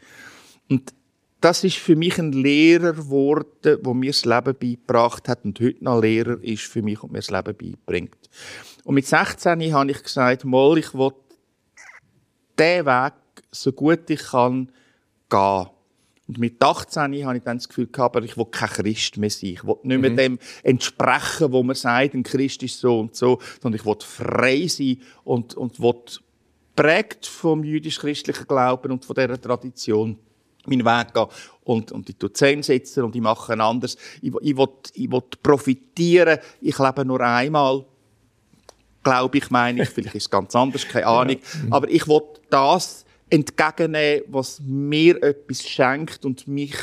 Und 0.69 0.93
das 1.41 1.63
ist 1.63 1.77
für 1.77 1.95
mich 1.95 2.17
ein 2.17 2.31
Lehrer 2.31 2.93
geworden, 2.93 3.79
wo 3.83 3.93
mir 3.93 4.11
das 4.11 4.25
Leben 4.25 4.55
beigebracht 4.55 5.29
hat 5.29 5.45
und 5.45 5.59
heute 5.59 5.83
noch 5.83 6.01
Lehrer 6.01 6.41
ist 6.43 6.63
für 6.63 6.81
mich 6.81 7.01
und 7.01 7.11
mir 7.11 7.19
das 7.19 7.31
Leben 7.31 7.55
beibringt. 7.55 8.29
Und 8.83 8.95
mit 8.95 9.05
16 9.05 9.73
habe 9.73 9.91
ich 9.91 10.03
gesagt, 10.03 10.43
mal, 10.45 10.77
ich 10.77 10.93
will 10.93 11.11
diesen 12.57 12.85
Weg 12.85 13.13
so 13.51 13.71
gut 13.71 14.09
ich 14.09 14.21
kann 14.21 14.69
gehen. 15.29 15.67
Und 16.27 16.37
mit 16.37 16.61
18 16.61 17.25
habe 17.25 17.37
ich 17.37 17.43
dann 17.43 17.57
das 17.57 17.67
Gefühl 17.67 17.87
gehabt, 17.87 18.15
aber 18.15 18.25
ich 18.25 18.37
will 18.37 18.45
kein 18.45 18.69
Christ 18.69 19.17
mehr 19.17 19.31
sein. 19.31 19.49
Ich 19.49 19.63
will 19.63 19.77
nicht 19.83 19.99
mehr 19.99 20.11
mhm. 20.11 20.17
dem 20.17 20.39
entsprechen, 20.63 21.51
wo 21.51 21.63
man 21.63 21.75
sagt, 21.75 22.13
ein 22.13 22.23
Christ 22.23 22.61
ist 22.61 22.79
so 22.79 22.99
und 22.99 23.15
so, 23.15 23.39
sondern 23.61 23.79
ich 23.79 23.85
will 23.85 23.97
frei 23.99 24.67
sein 24.67 25.01
und, 25.23 25.55
und 25.55 25.79
will 25.79 25.95
prägt 26.75 27.25
vom 27.25 27.63
jüdisch-christlichen 27.63 28.47
Glauben 28.47 28.91
und 28.93 29.03
von 29.03 29.13
dieser 29.13 29.41
Tradition 29.41 30.17
meinen 30.65 30.85
Weg 30.85 31.13
gehen. 31.13 31.25
Und, 31.63 31.91
und 31.91 32.09
ich 32.09 32.15
tue 32.15 32.31
Zähne 32.31 32.63
setzen 32.63 33.03
und 33.03 33.15
ich 33.15 33.21
mache 33.21 33.51
ein 33.51 33.59
anderes. 33.59 33.97
Ich, 34.21 34.31
ich, 34.41 34.55
will, 34.55 34.69
ich 34.93 35.11
will 35.11 35.23
profitieren. 35.43 36.39
Ich 36.61 36.79
lebe 36.79 37.03
nur 37.03 37.19
einmal. 37.19 37.85
Glaube 39.03 39.37
ich, 39.39 39.49
meine 39.49 39.83
ich. 39.83 39.89
Vielleicht 39.89 40.15
ist 40.15 40.23
es 40.23 40.29
ganz 40.29 40.55
anders, 40.55 40.87
keine 40.87 41.07
Ahnung. 41.07 41.37
Aber 41.69 41.89
ich 41.89 42.07
will 42.07 42.21
das 42.49 43.05
entgegennehmen, 43.29 44.23
was 44.27 44.59
mir 44.65 45.21
etwas 45.23 45.67
schenkt 45.67 46.25
und 46.25 46.47
mich 46.47 46.75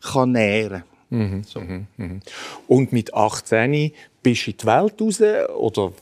kann 0.00 0.32
nähren 0.32 0.84
mhm, 1.10 1.42
so. 1.44 1.60
mhm, 1.60 1.86
mhm. 1.96 2.20
Und 2.66 2.92
mit 2.92 3.12
18 3.12 3.92
bist 4.22 4.46
du 4.46 4.50
in 4.50 4.56
die 4.56 4.66
Welt 4.66 5.00
raus, 5.00 5.20
oder? 5.56 5.92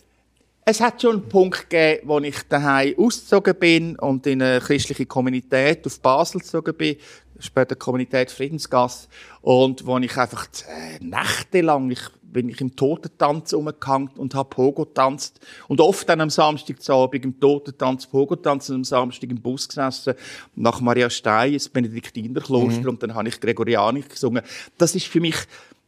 Es 0.69 0.81
hat 0.81 1.01
schon 1.01 1.19
einen 1.19 1.29
Punkt 1.29 1.71
gegeben, 1.71 2.09
wo 2.09 2.19
ich 2.19 2.43
daheim 2.49 2.95
ausgezogen 2.99 3.55
bin 3.55 3.97
und 3.97 4.27
in 4.27 4.43
eine 4.43 4.61
christliche 4.61 5.07
Kommunität 5.07 5.87
auf 5.87 6.01
Basel 6.01 6.41
gezogen 6.41 6.75
bin, 6.75 6.97
später 7.39 7.77
Kommunität 7.77 8.33
Friedensgasse, 8.33 9.07
und 9.43 9.87
wo 9.87 9.97
ich 9.99 10.17
einfach 10.17 10.49
äh, 10.69 11.05
nächtelang, 11.05 11.89
ich 11.93 12.01
bin 12.33 12.49
ich 12.49 12.61
im 12.61 12.77
Totentanz 12.77 13.53
umgehangen 13.53 14.11
und 14.17 14.35
habe 14.35 14.49
Pogo 14.49 14.85
tanzt 14.85 15.41
und 15.69 15.81
oft 15.81 16.09
dann 16.09 16.21
am 16.21 16.31
Samstag 16.31 16.83
zu 16.83 16.93
Abend 16.93 17.25
im 17.25 17.39
Totentanz 17.41 18.07
Pogo 18.07 18.37
tanzen 18.37 18.73
und 18.73 18.81
am 18.81 18.85
Samstag 18.85 19.31
im 19.31 19.41
Bus 19.41 19.69
gesessen 19.69 20.15
nach 20.55 20.81
Maria 20.81 21.09
Stein 21.09 21.55
ins 21.55 21.69
Benediktinerkloster 21.69 22.83
mhm. 22.83 22.89
und 22.89 23.03
dann 23.03 23.15
habe 23.15 23.29
ich 23.29 23.41
Gregorianik 23.41 24.11
gesungen. 24.11 24.43
Das 24.77 24.95
ist 24.95 25.07
für 25.07 25.21
mich, 25.21 25.37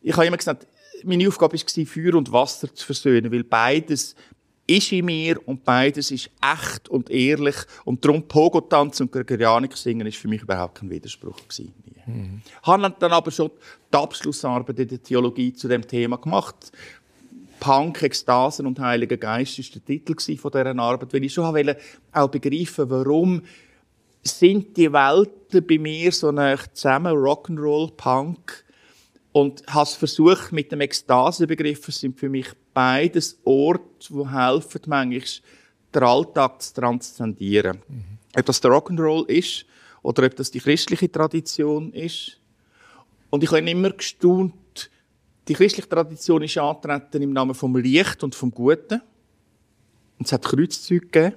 ich 0.03 0.15
habe 0.15 0.27
immer 0.27 0.37
gesagt, 0.37 0.67
meine 1.05 1.29
Aufgabe 1.29 1.57
war, 1.57 1.87
Feuer 1.87 2.15
und 2.15 2.33
Wasser 2.33 2.75
zu 2.75 2.85
versöhnen, 2.85 3.31
weil 3.33 3.45
beides 3.45 4.15
ist 4.69 4.93
in 4.93 5.07
mir 5.07 5.41
und 5.49 5.65
beides 5.65 6.11
ist 6.11 6.31
echt 6.41 6.89
und 6.89 7.11
ehrlich. 7.11 7.57
Und 7.85 8.05
darum 8.05 8.23
Pogo-Tanz 8.23 9.01
und 9.01 9.11
Gregorianik 9.11 9.77
singen 9.77 10.07
ist 10.07 10.19
für 10.19 10.29
mich 10.29 10.43
überhaupt 10.43 10.77
kein 10.77 10.91
Widerspruch 10.91 11.37
gewesen. 11.49 11.73
Mhm. 12.07 12.43
Habe 12.63 12.95
dann 12.99 13.13
aber 13.13 13.31
schon 13.31 13.51
die 13.93 13.97
Abschlussarbeit 13.97 14.79
in 14.79 14.89
der 14.89 15.03
Theologie 15.03 15.53
zu 15.53 15.69
dem 15.69 15.87
Thema 15.87 16.19
gemacht. 16.19 16.71
Punk, 17.59 18.03
Ekstasen 18.03 18.67
und 18.67 18.79
Heiliger 18.79 19.17
Geist 19.17 19.59
ist 19.59 19.75
der 19.75 19.85
Titel 19.85 20.15
von 20.37 20.51
dieser 20.51 20.79
Arbeit, 20.79 21.13
weil 21.13 21.25
ich 21.25 21.33
schon 21.33 21.53
wollte 21.53 21.77
auch 22.13 22.29
begreifen, 22.29 22.89
warum 22.91 23.43
sind 24.23 24.77
die 24.77 24.93
Welten 24.93 25.67
bei 25.67 25.79
mir 25.79 26.13
so 26.13 26.31
nah 26.31 26.57
zusammen, 26.73 27.15
Rock'n'Roll, 27.15 27.93
Punk, 27.97 28.65
und 29.39 29.63
habe 29.69 29.89
versucht 29.89 30.51
mit 30.51 30.73
dem 30.73 30.81
Ekstasebegriff, 30.81 31.87
sind 31.87 32.19
für 32.19 32.29
mich 32.29 32.49
beides 32.75 33.39
Orte, 33.45 33.85
die 34.11 34.29
helfen, 34.29 34.81
manchmal 34.87 35.23
den 35.95 36.03
Alltag 36.03 36.61
zu 36.61 36.75
transzendieren. 36.75 37.79
Mhm. 37.87 38.19
Ob 38.37 38.47
das 38.47 38.61
der 38.61 38.73
Rock'n'Roll 38.73 39.29
ist 39.29 39.65
oder 40.03 40.27
ob 40.27 40.35
das 40.35 40.51
die 40.51 40.59
christliche 40.59 41.11
Tradition 41.11 41.93
ist. 41.93 42.41
Und 43.31 43.45
ich 43.45 43.53
habe 43.53 43.71
immer 43.71 43.91
gestaunt, 43.91 44.91
die 45.47 45.55
christliche 45.55 45.89
Tradition 45.89 46.43
ist 46.43 46.59
antreten 46.59 47.23
im 47.23 47.33
Namen 47.33 47.55
vom 47.55 47.77
Licht 47.77 48.25
und 48.25 48.35
vom 48.35 48.51
Guten. 48.51 49.01
Und 50.19 50.27
es 50.27 50.33
hat 50.33 50.45
Kreuzzüge 50.45 51.07
gegeben. 51.07 51.37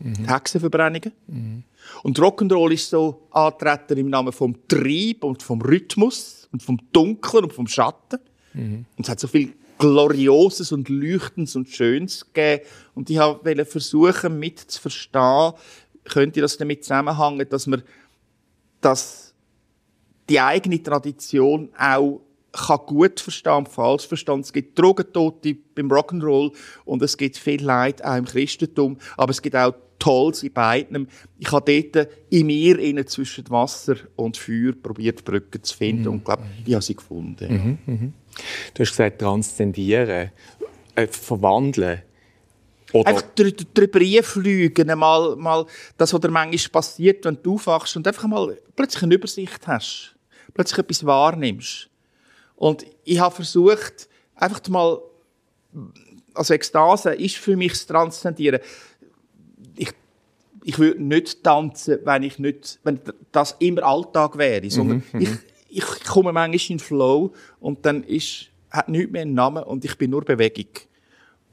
Mhm. 0.00 0.26
Hexenverbrennungen. 0.26 1.12
Mhm. 1.28 1.62
Und 2.02 2.18
Rock'n'Roll 2.18 2.72
ist 2.72 2.90
so 2.90 3.28
antreten 3.30 3.96
im 3.96 4.10
Namen 4.10 4.32
vom 4.32 4.56
Trieb 4.66 5.22
und 5.22 5.40
vom 5.40 5.62
Rhythmus 5.62 6.39
und 6.52 6.62
vom 6.62 6.78
Dunkeln 6.92 7.44
und 7.44 7.52
vom 7.52 7.66
Schatten. 7.66 8.18
Mhm. 8.54 8.84
Und 8.96 9.04
es 9.04 9.08
hat 9.08 9.20
so 9.20 9.28
viel 9.28 9.54
Glorioses 9.78 10.72
und 10.72 10.88
Leuchtendes 10.88 11.56
und 11.56 11.68
Schönes 11.68 12.26
gegeben. 12.32 12.64
Und 12.94 13.08
ich 13.10 13.18
wollte 13.18 13.64
versuchen, 13.64 14.38
mitzuverstehen, 14.38 15.52
könnte 16.04 16.40
das 16.40 16.56
damit 16.56 16.84
zusammenhängen, 16.84 17.48
dass 17.48 17.66
man 17.66 17.82
dass 18.80 19.34
die 20.28 20.40
eigene 20.40 20.82
Tradition 20.82 21.70
auch 21.78 22.22
kann 22.52 22.80
gut 22.86 23.20
verstehen 23.20 23.52
und 23.52 23.68
falsch 23.68 24.06
verstehen. 24.06 24.40
Es 24.40 24.52
gibt 24.52 24.78
Drogentote 24.78 25.56
beim 25.74 25.88
Rock'n'Roll 25.88 26.52
und 26.84 27.02
es 27.02 27.16
gibt 27.16 27.36
viel 27.36 27.62
Leid 27.62 28.04
auch 28.04 28.16
im 28.16 28.24
Christentum, 28.24 28.98
aber 29.16 29.30
es 29.30 29.40
gibt 29.40 29.56
auch 29.56 29.74
Tolles 30.00 30.42
in 30.42 30.52
beiden. 30.52 31.08
Ich 31.38 31.52
habe 31.52 31.82
dort 31.92 32.08
in 32.30 32.46
mir 32.46 32.78
innen 32.78 33.06
zwischen 33.06 33.48
Wasser 33.50 33.96
und 34.16 34.36
Feuer 34.36 34.72
probiert, 34.72 35.24
Brücken 35.24 35.62
zu 35.62 35.76
finden 35.76 36.04
mhm. 36.04 36.12
und 36.12 36.24
glaube, 36.24 36.42
ich 36.64 36.74
habe 36.74 36.82
sie 36.82 36.96
gefunden. 36.96 37.78
Mhm, 37.86 37.94
mhm. 37.94 38.12
Du 38.74 38.82
hast 38.82 38.90
gesagt, 38.90 39.20
transzendieren, 39.20 40.30
äh, 40.94 41.06
verwandeln. 41.06 42.02
Oder? 42.92 43.08
Einfach 43.08 43.24
drüber 43.34 44.00
einfliegen, 44.00 44.98
mal, 44.98 45.36
mal 45.36 45.66
das, 45.96 46.12
was 46.12 46.20
dir 46.20 46.30
manchmal 46.30 46.70
passiert, 46.72 47.24
wenn 47.24 47.38
du 47.40 47.54
aufwachst 47.54 47.96
und 47.96 48.06
einfach 48.06 48.26
mal 48.26 48.58
plötzlich 48.74 49.04
eine 49.04 49.14
Übersicht 49.14 49.66
hast, 49.68 50.16
plötzlich 50.54 50.78
etwas 50.78 51.06
wahrnimmst. 51.06 51.89
Und 52.60 52.84
ich 53.04 53.18
habe 53.18 53.34
versucht, 53.34 54.06
einfach 54.34 54.60
mal, 54.68 55.00
also 56.34 56.52
Ekstase 56.52 57.14
ist 57.14 57.36
für 57.36 57.56
mich 57.56 57.72
das 57.72 57.86
Transzendieren. 57.86 58.60
Ich, 59.76 59.90
ich 60.64 60.78
würde 60.78 61.02
nicht 61.02 61.42
tanzen, 61.42 62.00
wenn 62.04 62.22
ich 62.22 62.38
nicht, 62.38 62.78
wenn 62.84 63.00
das 63.32 63.56
immer 63.60 63.84
Alltag 63.84 64.36
wäre, 64.36 64.68
sondern 64.68 65.02
mhm, 65.10 65.20
mhm. 65.20 65.38
ich, 65.70 65.82
ich 65.84 66.04
komme 66.04 66.34
manchmal 66.34 66.70
in 66.70 66.78
Flow 66.78 67.32
und 67.60 67.86
dann 67.86 68.04
ist, 68.04 68.48
hat 68.70 68.90
nichts 68.90 69.10
mehr 69.10 69.22
einen 69.22 69.32
Namen 69.32 69.64
und 69.64 69.86
ich 69.86 69.96
bin 69.96 70.10
nur 70.10 70.22
Bewegung. 70.22 70.68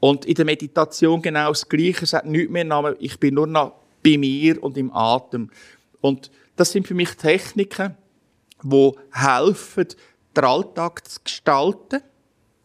Und 0.02 0.26
in 0.26 0.36
der 0.36 0.44
Meditation 0.44 1.22
genau 1.22 1.48
das 1.50 1.70
Gleiche. 1.70 2.04
Es 2.04 2.12
hat 2.12 2.26
nichts 2.26 2.52
mehr 2.52 2.66
Namen. 2.66 2.98
Ich 3.00 3.18
bin 3.18 3.36
nur 3.36 3.48
noch 3.48 3.76
bei 4.04 4.18
mir 4.18 4.62
und 4.62 4.78
im 4.78 4.92
Atem. 4.94 5.52
Und 6.02 6.32
das 6.58 6.74
sind 6.74 6.86
für 6.86 6.96
mich 6.96 7.12
Techniken, 7.12 7.96
die 8.62 8.92
helfen, 9.14 9.88
den 10.38 10.46
Alltag 10.46 11.08
zu 11.08 11.20
gestalten, 11.24 12.02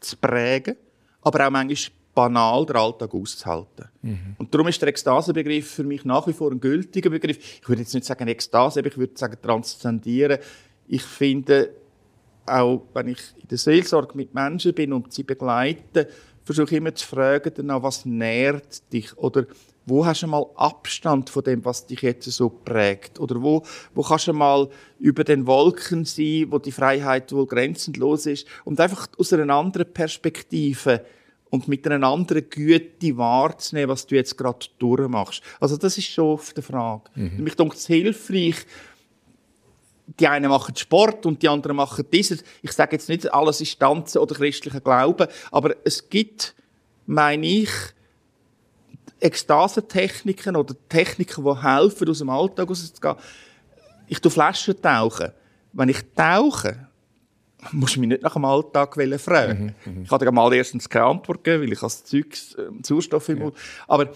zu 0.00 0.17
prägen, 0.17 0.76
aber 1.23 1.47
auch 1.47 1.50
manchmal 1.50 1.93
banal 2.14 2.67
den 2.67 2.76
Alltag 2.76 3.14
auszuhalten. 3.14 3.88
Mhm. 4.02 4.37
Und 4.38 4.55
darum 4.55 4.69
ist 4.69 4.81
der 4.81 4.88
Ekstasebegriff 4.88 5.71
für 5.71 5.85
mich 5.85 6.05
nach 6.05 6.26
wie 6.26 6.33
vor 6.33 6.50
ein 6.50 6.61
gültiger 6.61 7.11
Begriff. 7.11 7.38
Ich 7.61 7.69
würde 7.69 7.83
jetzt 7.83 7.95
nicht 7.95 8.07
sagen 8.07 8.29
Ekstase, 8.29 8.81
aber 8.81 8.88
ich 8.88 8.99
würde 8.99 9.17
sagen 9.17 9.37
transzendieren. 9.41 10.38
Ich 10.87 11.02
finde, 11.02 11.71
auch 12.45 12.83
wenn 12.93 13.09
ich 13.09 13.21
in 13.41 13.49
der 13.49 13.59
Seelsorge 13.59 14.17
mit 14.17 14.35
Menschen 14.35 14.75
bin 14.75 14.93
und 14.93 15.12
sie 15.12 15.23
begleite, 15.23 16.09
versuche 16.45 16.75
ich 16.75 16.79
immer 16.79 16.95
zu 16.95 17.07
fragen, 17.07 17.52
danach, 17.55 17.83
was 17.83 18.05
nährt 18.05 18.93
dich 18.93 19.17
oder 19.17 19.47
wo 19.87 20.07
hast 20.07 20.23
du 20.23 20.27
mal 20.27 20.47
Abstand 20.55 21.31
von 21.31 21.43
dem, 21.43 21.65
was 21.65 21.87
dich 21.87 22.03
jetzt 22.03 22.31
so 22.31 22.49
prägt? 22.49 23.19
Oder 23.19 23.43
wo, 23.43 23.62
wo 23.95 24.03
kannst 24.03 24.29
du 24.29 24.33
mal 24.33 24.69
über 24.99 25.25
den 25.25 25.47
Wolken 25.47 26.05
sein, 26.05 26.47
wo 26.51 26.59
die 26.59 26.73
Freiheit 26.73 27.33
wohl 27.33 27.47
grenzenlos 27.47 28.27
ist 28.27 28.47
und 28.65 28.81
einfach 28.81 29.09
aus 29.19 29.33
einer 29.33 29.53
anderen 29.55 29.93
Perspektive 29.93 31.05
und 31.51 31.69
mit 31.69 31.87
einer 31.87 32.07
anderen 32.07 32.49
Güte 32.49 33.17
wahrzunehmen, 33.17 33.91
was 33.91 34.07
du 34.07 34.15
jetzt 34.15 34.39
gerade 34.39 34.67
durchmachst. 34.79 35.43
Also 35.61 35.77
das 35.77 35.99
ist 35.99 36.07
schon 36.07 36.33
oft 36.33 36.57
die 36.57 36.62
Frage. 36.62 37.11
Mhm. 37.15 37.45
Mich 37.45 37.57
denkt 37.57 37.75
es 37.75 37.87
hilfreich, 37.87 38.57
die 40.19 40.29
einen 40.29 40.51
machen 40.51 40.77
Sport 40.77 41.27
und 41.27 41.43
die 41.43 41.49
anderen 41.49 41.77
machen 41.77 42.07
dieses. 42.12 42.43
Ich 42.62 42.73
sage 42.73 42.97
jetzt 42.97 43.09
nicht, 43.09 43.33
alles 43.33 43.61
ist 43.61 43.79
Tanzen 43.79 44.19
oder 44.19 44.35
christlicher 44.35 44.81
Glauben, 44.81 45.27
aber 45.51 45.77
es 45.85 46.09
gibt, 46.09 46.55
meine 47.07 47.47
ich, 47.47 47.71
Ekstasentechniken 49.23 50.57
oder 50.57 50.75
Techniken, 50.88 51.45
die 51.45 51.62
helfen, 51.62 52.09
aus 52.09 52.19
dem 52.19 52.31
Alltag 52.31 52.69
rauszugehen. 52.69 53.17
Ich 54.09 54.21
tue 54.21 54.31
Flaschen 54.31 54.81
tauchen. 54.81 55.31
Wenn 55.73 55.88
ich 55.88 56.02
tauche, 56.14 56.88
muss 57.71 57.93
ich 57.93 57.99
mich 57.99 58.09
nicht 58.09 58.23
nach 58.23 58.35
dem 58.35 58.45
Alltag 58.45 58.95
fragen. 59.21 59.75
Mhm, 59.85 59.93
mhm. 59.93 60.02
ich 60.02 60.11
hatte 60.11 60.31
mal 60.33 60.52
erstens 60.52 60.88
keine 60.88 61.07
Antwort 61.07 61.45
geben, 61.45 61.62
weil 61.62 61.73
ich 61.73 61.83
als 61.83 62.05
Zeug 62.05 62.26
äh, 62.59 62.62
Sauerstoff 62.83 63.29
im 63.29 63.38
Mund. 63.38 63.55
Aber 63.87 64.11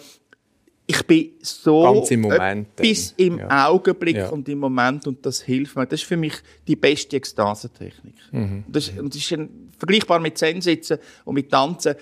ich 0.88 1.04
bin 1.04 1.30
so 1.42 1.82
Ganz 1.82 2.10
im 2.12 2.20
Moment, 2.20 2.76
bis 2.76 3.12
im 3.16 3.38
ja. 3.38 3.68
Augenblick 3.68 4.16
ja. 4.16 4.28
und 4.28 4.48
im 4.48 4.58
Moment 4.58 5.06
und 5.06 5.25
das 5.26 5.42
hilft 5.42 5.75
mir. 5.76 5.86
Das 5.86 6.00
ist 6.00 6.06
für 6.06 6.16
mich 6.16 6.34
die 6.66 6.76
beste 6.76 7.16
Ekstasentechnik. 7.16 8.14
Mhm. 8.30 8.64
Das, 8.68 8.92
das 8.94 9.16
ist 9.16 9.32
ein, 9.32 9.72
vergleichbar 9.76 10.20
mit 10.20 10.38
Zen 10.38 10.60
sitzen 10.60 10.98
und 11.25 11.34
mit 11.34 11.50
Tanzen. 11.50 11.96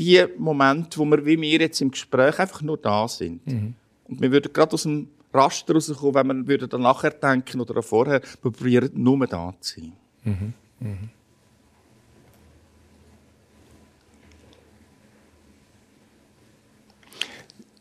Die 0.00 0.24
Momente, 0.38 0.98
wo 0.98 1.04
wir 1.04 1.26
wie 1.26 1.38
wir 1.38 1.60
jetzt 1.60 1.82
im 1.82 1.90
Gespräch 1.90 2.38
einfach 2.38 2.62
nur 2.62 2.78
da 2.78 3.06
sind. 3.06 3.46
Mhm. 3.46 3.74
Und 4.08 4.22
wir 4.22 4.32
würden 4.32 4.50
gerade 4.50 4.72
aus 4.72 4.84
dem 4.84 5.08
Raster 5.30 5.74
rauskommen, 5.74 6.28
wenn 6.28 6.48
wir 6.48 6.66
dann 6.66 6.80
nachher 6.80 7.10
denken 7.10 7.60
oder 7.60 7.82
vorher, 7.82 8.22
wir 8.22 8.50
probieren 8.50 8.90
nur 8.94 9.26
da 9.26 9.54
zu 9.60 9.78
sein. 9.78 9.92
Mhm. 10.24 10.54
Mhm. 10.80 11.10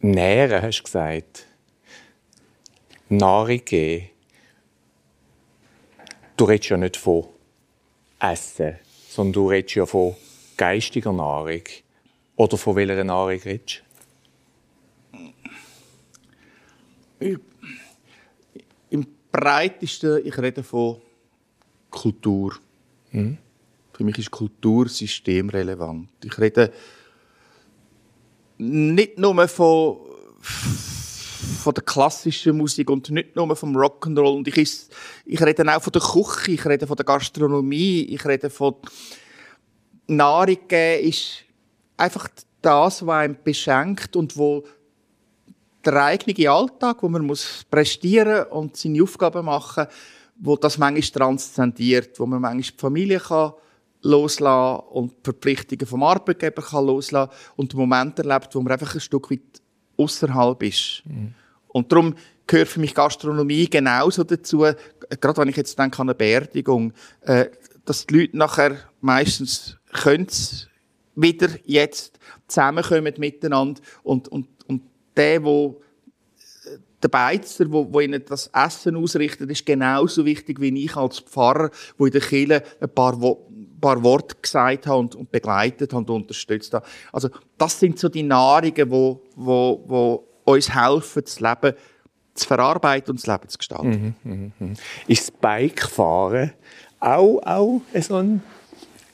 Nähren, 0.01 0.61
hast 0.61 0.79
du 0.79 0.83
gesagt. 0.83 1.45
Nahrung 3.07 3.63
geben. 3.63 4.09
Du 6.35 6.43
redest 6.43 6.69
ja 6.69 6.75
nicht 6.75 6.97
von 6.97 7.27
Essen, 8.19 8.75
sondern 9.07 9.33
du 9.33 9.49
redest 9.49 9.75
ja 9.75 9.85
von 9.85 10.15
geistiger 10.57 11.13
Nahrung. 11.13 11.63
Oder 12.39 12.55
von 12.55 12.77
welcher 12.77 13.03
Nahrung 13.03 13.37
redest 13.37 13.83
du? 17.19 17.37
Im 18.89 19.05
breitesten, 19.29 20.25
ich 20.25 20.37
rede 20.37 20.63
von 20.63 21.01
Kultur. 21.89 22.55
Mhm. 23.11 23.37
Für 23.91 24.05
mich 24.05 24.19
ist 24.19 24.31
Kultur 24.31 24.87
systemrelevant. 24.87 26.11
Ich 26.23 26.37
rede 26.37 26.71
nicht 28.57 29.19
nur 29.19 29.45
von, 29.49 29.97
von 30.39 31.73
der 31.73 31.83
klassischen 31.83 32.55
Musik 32.55 32.89
und 32.89 33.09
nicht 33.09 33.35
nur 33.35 33.53
vom 33.53 33.75
Rock'n'Roll. 33.75 34.37
Und 34.37 34.47
ich, 34.47 34.87
ich 35.25 35.41
rede 35.41 35.75
auch 35.75 35.81
von 35.81 35.91
der 35.91 36.01
Küche, 36.01 36.51
ich 36.51 36.65
rede 36.65 36.87
von 36.87 36.95
der 36.95 37.05
Gastronomie, 37.05 38.03
ich 38.03 38.23
rede 38.23 38.49
von 38.49 38.75
Nahrung 40.07 40.57
geben 40.69 41.09
ist 41.09 41.48
einfach 41.99 42.27
das, 42.61 43.05
was 43.05 43.15
einem 43.15 43.37
beschenkt 43.43 44.15
und 44.15 44.37
wo 44.37 44.63
der 45.85 46.03
eigene 46.03 46.49
Alltag, 46.49 47.01
wo 47.01 47.09
man 47.09 47.25
muss 47.25 47.65
prestieren 47.69 48.43
und 48.47 48.75
seine 48.75 49.01
Aufgaben 49.03 49.45
machen, 49.45 49.87
wo 50.37 50.55
das 50.55 50.77
manchmal 50.77 51.01
transzendiert, 51.01 52.19
wo 52.19 52.25
man 52.25 52.41
manchmal 52.41 52.61
die 52.61 52.81
Familie 52.81 53.19
kann 53.19 53.53
loslassen 54.01 54.85
und 54.91 55.11
die 55.11 55.23
Verpflichtungen 55.23 55.85
vom 55.85 56.03
Arbeitgeber 56.03 56.61
kann 56.61 56.85
loslassen 56.85 57.31
und 57.55 57.73
den 57.73 57.79
Moment 57.79 58.17
erlebt, 58.19 58.53
wo 58.55 58.61
man 58.61 58.73
einfach 58.73 58.93
ein 58.93 59.01
Stück 59.01 59.29
weit 59.31 59.61
außerhalb 59.97 60.63
ist. 60.63 61.03
Mhm. 61.05 61.33
Und 61.67 61.91
darum 61.91 62.15
gehört 62.47 62.69
für 62.69 62.79
mich 62.79 62.95
Gastronomie 62.95 63.69
genauso 63.69 64.23
dazu, 64.23 64.59
gerade 64.59 65.37
wenn 65.37 65.49
ich 65.49 65.57
jetzt 65.57 65.77
denke 65.77 65.99
an 65.99 66.09
eine 66.09 66.15
Beerdigung, 66.15 66.93
äh, 67.21 67.49
dass 67.85 68.05
die 68.05 68.19
Leute 68.19 68.37
nachher 68.37 68.77
meistens 69.01 69.77
können 69.91 70.27
wieder 71.21 71.49
jetzt 71.65 72.19
zusammenkommen 72.47 73.13
miteinander 73.17 73.81
und, 74.03 74.27
und, 74.27 74.47
und 74.67 74.81
der, 75.15 75.43
wo 75.43 75.81
der 77.01 77.07
Beizer, 77.07 77.71
wo, 77.71 77.87
wo 77.91 77.99
ihnen 77.99 78.23
das 78.25 78.47
Essen 78.53 78.95
ausrichtet, 78.95 79.49
ist 79.49 79.65
genauso 79.65 80.25
wichtig 80.25 80.59
wie 80.59 80.85
ich 80.85 80.95
als 80.95 81.19
Pfarrer, 81.19 81.69
wo 81.97 82.05
in 82.05 82.11
der 82.11 82.21
Kirche 82.21 82.63
ein 82.79 82.89
paar, 82.89 83.19
wo, 83.21 83.47
ein 83.49 83.79
paar 83.79 84.03
Worte 84.03 84.35
gesagt 84.41 84.87
hat 84.87 84.95
und, 84.95 85.15
und 85.15 85.31
begleitet 85.31 85.93
hat 85.93 85.97
und 85.97 86.09
unterstützt 86.09 86.73
hat. 86.73 86.85
Also 87.11 87.29
das 87.57 87.79
sind 87.79 87.97
so 87.97 88.09
die 88.09 88.23
Nahrungen, 88.23 88.91
wo, 88.91 89.21
wo, 89.35 89.83
wo 89.87 90.27
uns 90.43 90.73
helfen, 90.73 91.23
das 91.23 91.39
Leben 91.39 91.73
zu 92.33 92.47
verarbeiten 92.47 93.11
und 93.11 93.19
das 93.19 93.27
Leben 93.27 93.47
zu 93.47 93.57
gestalten. 93.57 94.15
Mhm, 94.23 94.51
mh, 94.59 94.67
mh. 94.67 94.73
Ist 95.07 95.29
das 95.29 95.31
Bikefahren 95.31 96.53
auch, 96.99 97.39
auch 97.43 97.81
so 98.01 98.15
ein 98.15 98.43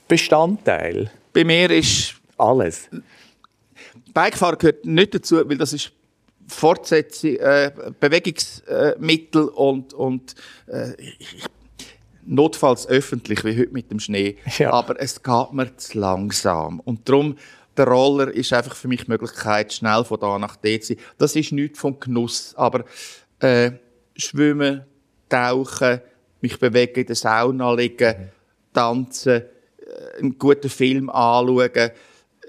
Bestandteil? 0.08 1.10
Bei 1.36 1.44
mir 1.44 1.70
ist 1.70 2.14
alles. 2.38 2.88
Bikefahren 4.14 4.56
gehört 4.56 4.86
nicht 4.86 5.14
dazu, 5.14 5.46
weil 5.46 5.58
das 5.58 5.74
ist 5.74 5.92
Fortsetzung, 6.48 7.36
äh, 7.36 7.70
Bewegungsmittel 8.00 9.48
und, 9.48 9.92
und 9.92 10.34
äh, 10.66 10.94
notfalls 12.24 12.88
öffentlich, 12.88 13.44
wie 13.44 13.54
heute 13.54 13.70
mit 13.74 13.90
dem 13.90 14.00
Schnee. 14.00 14.38
Ja. 14.56 14.72
Aber 14.72 14.98
es 14.98 15.22
geht 15.22 15.52
mir 15.52 15.76
zu 15.76 15.98
langsam. 15.98 16.80
Und 16.80 17.06
darum, 17.06 17.36
der 17.76 17.86
Roller 17.86 18.32
ist 18.32 18.54
einfach 18.54 18.74
für 18.74 18.88
mich 18.88 19.04
die 19.04 19.10
Möglichkeit, 19.10 19.74
schnell 19.74 20.04
von 20.04 20.18
da 20.18 20.38
nach 20.38 20.56
dort 20.56 20.84
zu 20.84 20.94
sein. 20.94 21.02
Das 21.18 21.36
ist 21.36 21.52
nichts 21.52 21.78
vom 21.78 22.00
Genuss. 22.00 22.54
Aber 22.56 22.86
äh, 23.40 23.72
schwimmen, 24.16 24.86
tauchen, 25.28 26.00
mich 26.40 26.58
bewegen, 26.58 27.00
in 27.00 27.06
der 27.06 27.16
Sauna 27.16 27.74
liegen, 27.74 28.18
mhm. 28.18 28.28
tanzen, 28.72 29.42
einen 30.18 30.38
guten 30.38 30.68
Film 30.68 31.10
anschauen, 31.10 31.90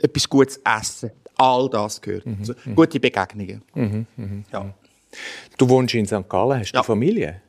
etwas 0.01 0.29
Gutes 0.29 0.62
essen 0.63 1.12
all 1.38 1.69
das 1.69 2.01
gehört. 2.01 2.25
Mhm. 2.25 2.38
Also, 2.39 2.53
mhm. 2.65 2.75
gute 2.75 2.99
Begegnungen. 2.99 3.62
Mhm. 3.73 4.05
Mhm. 4.17 4.43
Ja. 4.51 4.73
Du 5.57 5.69
wohnst 5.69 5.93
in 5.93 6.05
St. 6.05 6.27
Gallen, 6.27 6.60
hast 6.60 6.71
du 6.71 6.77
ja. 6.77 6.83
Familie? 6.83 7.41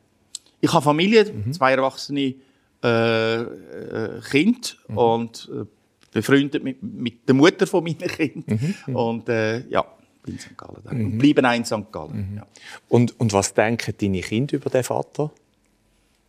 Ich 0.61 0.71
habe 0.71 0.83
Familie, 0.83 1.25
mhm. 1.25 1.53
zwei 1.53 1.73
erwachsene 1.73 2.35
äh, 2.83 3.41
äh, 3.41 4.21
Kinder 4.29 4.69
mhm. 4.87 4.97
und 4.97 5.49
äh, 5.51 5.65
befreundet 6.11 6.63
mit, 6.63 6.81
mit 6.81 7.27
der 7.27 7.35
Mutter 7.35 7.67
von 7.67 7.83
meinen 7.83 7.97
Kindern. 7.97 8.75
Und 8.93 9.29
äh, 9.29 9.67
ja, 9.67 9.85
bin 10.23 10.35
in 10.35 10.39
St. 10.39 10.57
Gallen. 10.57 10.81
Mhm. 10.89 11.05
Und 11.05 11.17
bleiben 11.17 11.45
auch 11.45 11.53
in 11.53 11.65
St. 11.65 11.91
Gallen. 11.91 12.33
Ja. 12.37 12.47
Und, 12.87 13.19
und 13.19 13.33
was 13.33 13.53
denken 13.53 13.93
deine 13.99 14.21
Kinder 14.21 14.55
über 14.55 14.69
den 14.69 14.83
Vater? 14.83 15.31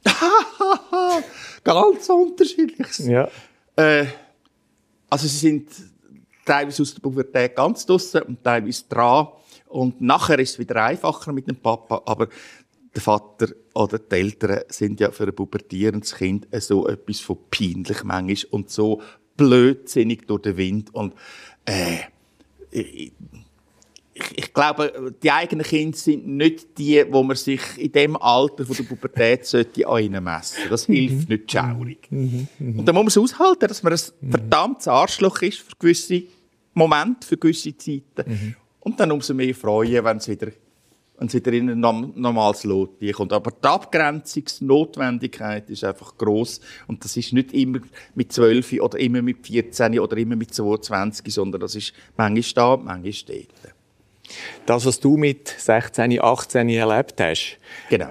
Ganz 1.65 2.09
unterschiedlich. 2.09 2.99
Ja. 3.01 3.29
Äh, 3.81 4.07
also 5.09 5.27
sie 5.27 5.39
sind 5.39 5.71
teilweise 6.45 6.83
aus 6.83 6.95
der 6.95 7.01
Pubertät 7.01 7.57
ganz 7.57 7.87
draussen 7.87 8.23
und 8.23 8.45
teilweise 8.45 8.85
dran. 8.89 9.29
Und 9.69 10.01
nachher 10.01 10.39
ist 10.39 10.53
es 10.53 10.59
wieder 10.59 10.85
einfacher 10.85 11.33
mit 11.33 11.49
dem 11.49 11.57
Papa, 11.57 12.03
aber 12.05 12.29
der 12.95 13.03
Vater 13.03 13.49
oder 13.75 13.99
die 13.99 14.15
Eltern 14.17 14.63
sind 14.69 14.99
ja 15.01 15.11
für 15.11 15.25
ein 15.25 15.35
pubertierendes 15.35 16.15
Kind 16.15 16.49
so 16.59 16.89
etwas 16.89 17.21
von 17.21 17.39
peinlich 17.51 18.03
manchmal 18.03 18.51
und 18.51 18.71
so 18.71 19.01
blödsinnig 19.37 20.27
durch 20.27 20.43
den 20.43 20.57
Wind 20.57 20.95
und 20.95 21.15
äh, 21.65 21.99
ich, 24.37 24.53
glaube, 24.53 25.15
die 25.23 25.31
eigenen 25.31 25.65
Kinder 25.65 25.97
sind 25.97 26.27
nicht 26.27 26.79
die, 26.79 27.05
wo 27.11 27.23
man 27.23 27.37
sich 27.37 27.61
in 27.77 27.93
dem 27.93 28.17
Alter 28.17 28.67
von 28.67 28.77
der 28.77 28.85
Pubertät 28.85 29.47
sollte 29.47 29.87
an 29.87 30.03
ihnen 30.03 30.25
messen. 30.25 30.59
Das 30.69 30.87
hilft 30.87 31.29
mhm. 31.29 31.37
nicht 31.37 31.53
schaurig. 31.53 32.09
Mhm. 32.11 32.49
Mhm. 32.59 32.79
Und 32.79 32.87
dann 32.87 32.95
muss 32.95 33.17
man 33.17 33.25
es 33.25 33.33
aushalten, 33.33 33.69
dass 33.69 33.83
man 33.83 33.93
ein 33.93 34.31
verdammtes 34.31 34.89
Arschloch 34.89 35.43
ist 35.43 35.59
für 35.59 35.77
gewisse 35.79 36.23
Moment 36.75 37.25
für 37.25 37.37
gewisse 37.37 37.77
Zeiten. 37.77 38.57
Und 38.81 38.99
dann 38.99 39.13
umso 39.13 39.35
mehr 39.35 39.55
freuen, 39.55 40.05
wenn 40.05 40.17
es 40.17 40.29
wieder, 40.29 40.49
wenn 41.19 41.27
es 41.27 41.35
wieder 41.35 41.53
in 41.53 41.71
ein 41.71 41.81
norm- 41.81 42.13
normales 42.17 42.65
Lot 42.65 42.99
kommt. 43.15 43.33
Aber 43.33 43.51
die 43.51 43.69
Abgrenzungsnotwendigkeit 43.69 45.69
ist 45.69 45.85
einfach 45.85 46.17
groß 46.17 46.61
und 46.87 47.05
das 47.05 47.17
ist 47.17 47.33
nicht 47.33 47.53
immer 47.53 47.81
mit 48.15 48.33
12 48.33 48.81
oder 48.81 48.99
immer 48.99 49.21
mit 49.21 49.47
14 49.47 49.99
oder 50.01 50.17
immer 50.17 50.37
mit 50.37 50.55
22, 50.55 51.33
sondern 51.33 51.61
das 51.61 51.75
ist 51.75 51.93
manchmal 52.17 52.79
da, 52.79 52.83
manchmal 52.83 53.37
dort. 53.37 53.75
Das, 54.67 54.85
was 54.87 55.01
du 55.01 55.17
mit 55.17 55.49
16, 55.59 56.21
18 56.21 56.69
erlebt 56.69 57.21
hast, 57.21 57.59
Genau, 57.89 58.09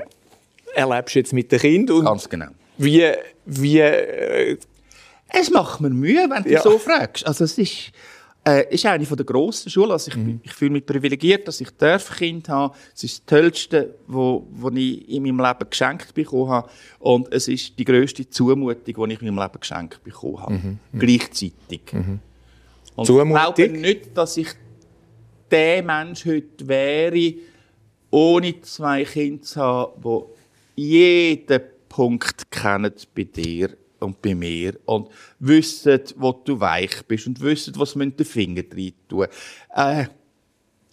erlebst 0.75 1.15
du 1.15 1.19
jetzt 1.19 1.33
mit 1.33 1.51
den 1.51 1.59
Kindern. 1.59 1.97
Und 1.97 2.05
ganz 2.05 2.29
genau. 2.29 2.47
wie, 2.77 3.11
wie 3.45 3.79
äh, 3.79 4.57
Es 5.29 5.49
macht 5.51 5.79
mir 5.81 5.89
Mühe, 5.89 6.27
wenn 6.29 6.43
du 6.43 6.49
Ja. 6.51 6.61
so 6.61 6.77
fragst. 6.79 7.25
Also 7.27 7.43
es 7.43 7.55
ist, 7.57 7.91
äh, 8.47 8.73
ist 8.73 8.83
eine 8.87 9.05
von 9.05 9.15
der 9.17 9.25
grossen 9.27 9.69
Schulen. 9.69 9.91
Also 9.91 10.09
ich, 10.09 10.17
Mhm. 10.17 10.39
ich 10.43 10.53
fühle 10.53 10.71
mich 10.71 10.85
privilegiert, 10.85 11.47
dass 11.47 11.61
ich 11.61 11.69
darf 11.77 12.17
Kind 12.17 12.49
haben. 12.49 12.73
Es 12.95 13.03
ist 13.03 13.19
das 13.19 13.25
Tollste, 13.39 13.93
wo, 14.07 14.47
wo 14.51 14.69
ich 14.71 15.07
in 15.09 15.21
meinem 15.23 15.39
Leben 15.39 15.69
geschenkt 15.69 16.13
bekommen 16.15 16.49
habe. 16.49 16.69
Und 16.99 17.31
es 17.31 17.47
ist 17.47 17.77
die 17.77 17.85
grösste 17.85 18.27
Zumutung, 18.27 18.83
die 18.85 19.13
ich 19.13 19.21
in 19.21 19.27
meinem 19.35 19.43
Leben 19.43 19.59
geschenkt 19.59 20.03
bekommen 20.03 20.41
habe. 20.41 20.59
Gleichzeitig. 20.97 21.81
Und 21.93 22.19
ich 22.97 23.05
Zumutung? 23.05 23.53
glaube 23.53 23.67
nicht, 23.69 24.17
dass 24.17 24.35
ich 24.37 24.47
der 25.51 25.83
Mensch 25.83 26.25
heute 26.25 26.67
wäre, 26.67 27.33
ohne 28.11 28.61
zwei 28.61 29.03
Kinder 29.03 29.43
zu 29.43 29.59
haben, 29.61 30.01
die 30.77 30.81
jeden 30.81 31.61
Punkt 31.87 32.49
kennen 32.51 32.93
bei 33.15 33.23
dir 33.23 33.75
und 33.99 34.21
bei 34.21 34.35
mir 34.35 34.79
und 34.85 35.09
wissen, 35.39 36.01
wo 36.15 36.31
du 36.31 36.59
weich 36.59 37.03
bist 37.07 37.27
und 37.27 37.41
wissen, 37.41 37.73
was 37.77 37.95
man 37.95 38.15
den 38.15 38.25
Finger 38.25 38.63
rein 38.71 38.93
tun. 39.07 39.27
Äh, 39.75 40.05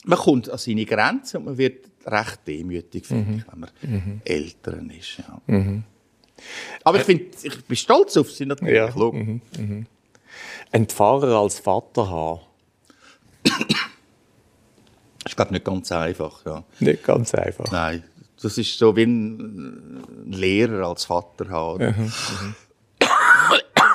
man 0.05 0.19
kommt 0.19 0.51
an 0.51 0.59
seine 0.59 0.85
Grenzen 0.85 1.38
und 1.38 1.45
man 1.47 1.59
wird 1.59 1.87
recht 2.07 2.40
demütig, 2.47 3.07
finde 3.07 3.38
ich, 3.38 3.53
wenn 3.53 3.61
man 3.61 4.21
Eltern 4.25 4.90
ist. 4.90 5.19
Ja. 5.19 5.83
Aber 6.85 6.99
ich, 6.99 7.05
find, 7.05 7.45
ich 7.45 7.64
bin 7.64 7.77
stolz 7.77 8.16
auf 8.16 8.31
sie 8.31 8.47
natürlich. 8.47 8.75
Ja. 8.75 8.92
schau. 8.92 9.12
einen 10.73 10.87
Pfarrer 10.87 11.40
als 11.40 11.59
Vater 11.59 12.09
haben? 12.09 12.40
Ist, 15.37 15.49
glaube 15.49 15.53
nicht 15.53 15.64
ganz 15.64 15.92
einfach. 15.92 16.46
Ja. 16.46 16.64
Nicht 16.81 17.05
ganz 17.05 17.35
einfach. 17.35 17.70
Nein, 17.70 18.03
das 18.42 18.59
ist 18.59 18.79
so 18.79 18.96
wie 18.96 19.05
ein 19.05 20.03
Lehrer 20.27 20.88
als 20.88 21.05
Vater 21.05 21.49
haben. 21.49 22.12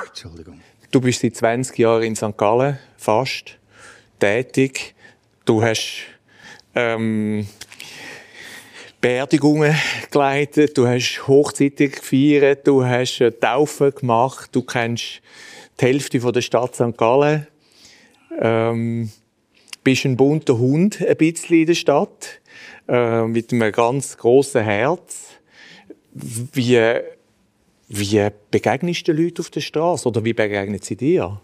Entschuldigung. 0.06 0.60
Du 0.90 1.00
bist 1.00 1.20
seit 1.20 1.36
20 1.36 1.78
Jahren 1.78 2.02
in 2.02 2.16
St. 2.16 2.36
Gallen 2.36 2.78
fast 2.96 3.56
tätig. 4.18 4.94
Du 5.44 5.62
hast 5.62 6.04
ähm, 6.74 7.46
Beerdigungen 9.00 9.74
geleitet, 10.10 10.78
du 10.78 10.86
hast 10.86 11.26
Hochzeiten 11.26 11.90
gefeiert, 11.90 12.66
du 12.66 12.84
hast 12.84 13.20
eine 13.20 13.38
Taufe 13.38 13.90
gemacht, 13.90 14.50
du 14.52 14.62
kennst 14.62 15.22
die 15.80 15.86
Hälfte 15.86 16.20
von 16.20 16.32
der 16.32 16.42
Stadt 16.42 16.74
St. 16.74 16.96
Gallen. 16.96 17.46
Ähm, 18.38 19.10
bist 19.82 20.04
ein 20.04 20.16
bunter 20.16 20.58
Hund 20.58 21.00
ein 21.00 21.16
bisschen 21.16 21.60
in 21.60 21.66
der 21.66 21.74
Stadt, 21.74 22.40
äh, 22.88 23.24
mit 23.26 23.52
einem 23.52 23.72
ganz 23.72 24.16
grossen 24.16 24.62
Herz. 24.62 25.30
Wie, 26.12 27.00
wie 27.88 28.28
begegnest 28.50 29.08
du 29.08 29.14
den 29.14 29.24
Leuten 29.24 29.40
auf 29.40 29.50
der 29.50 29.60
Straße 29.60 30.08
oder 30.08 30.24
wie 30.24 30.34
begegnen 30.34 30.80
sie 30.80 30.96
dir? 30.96 31.40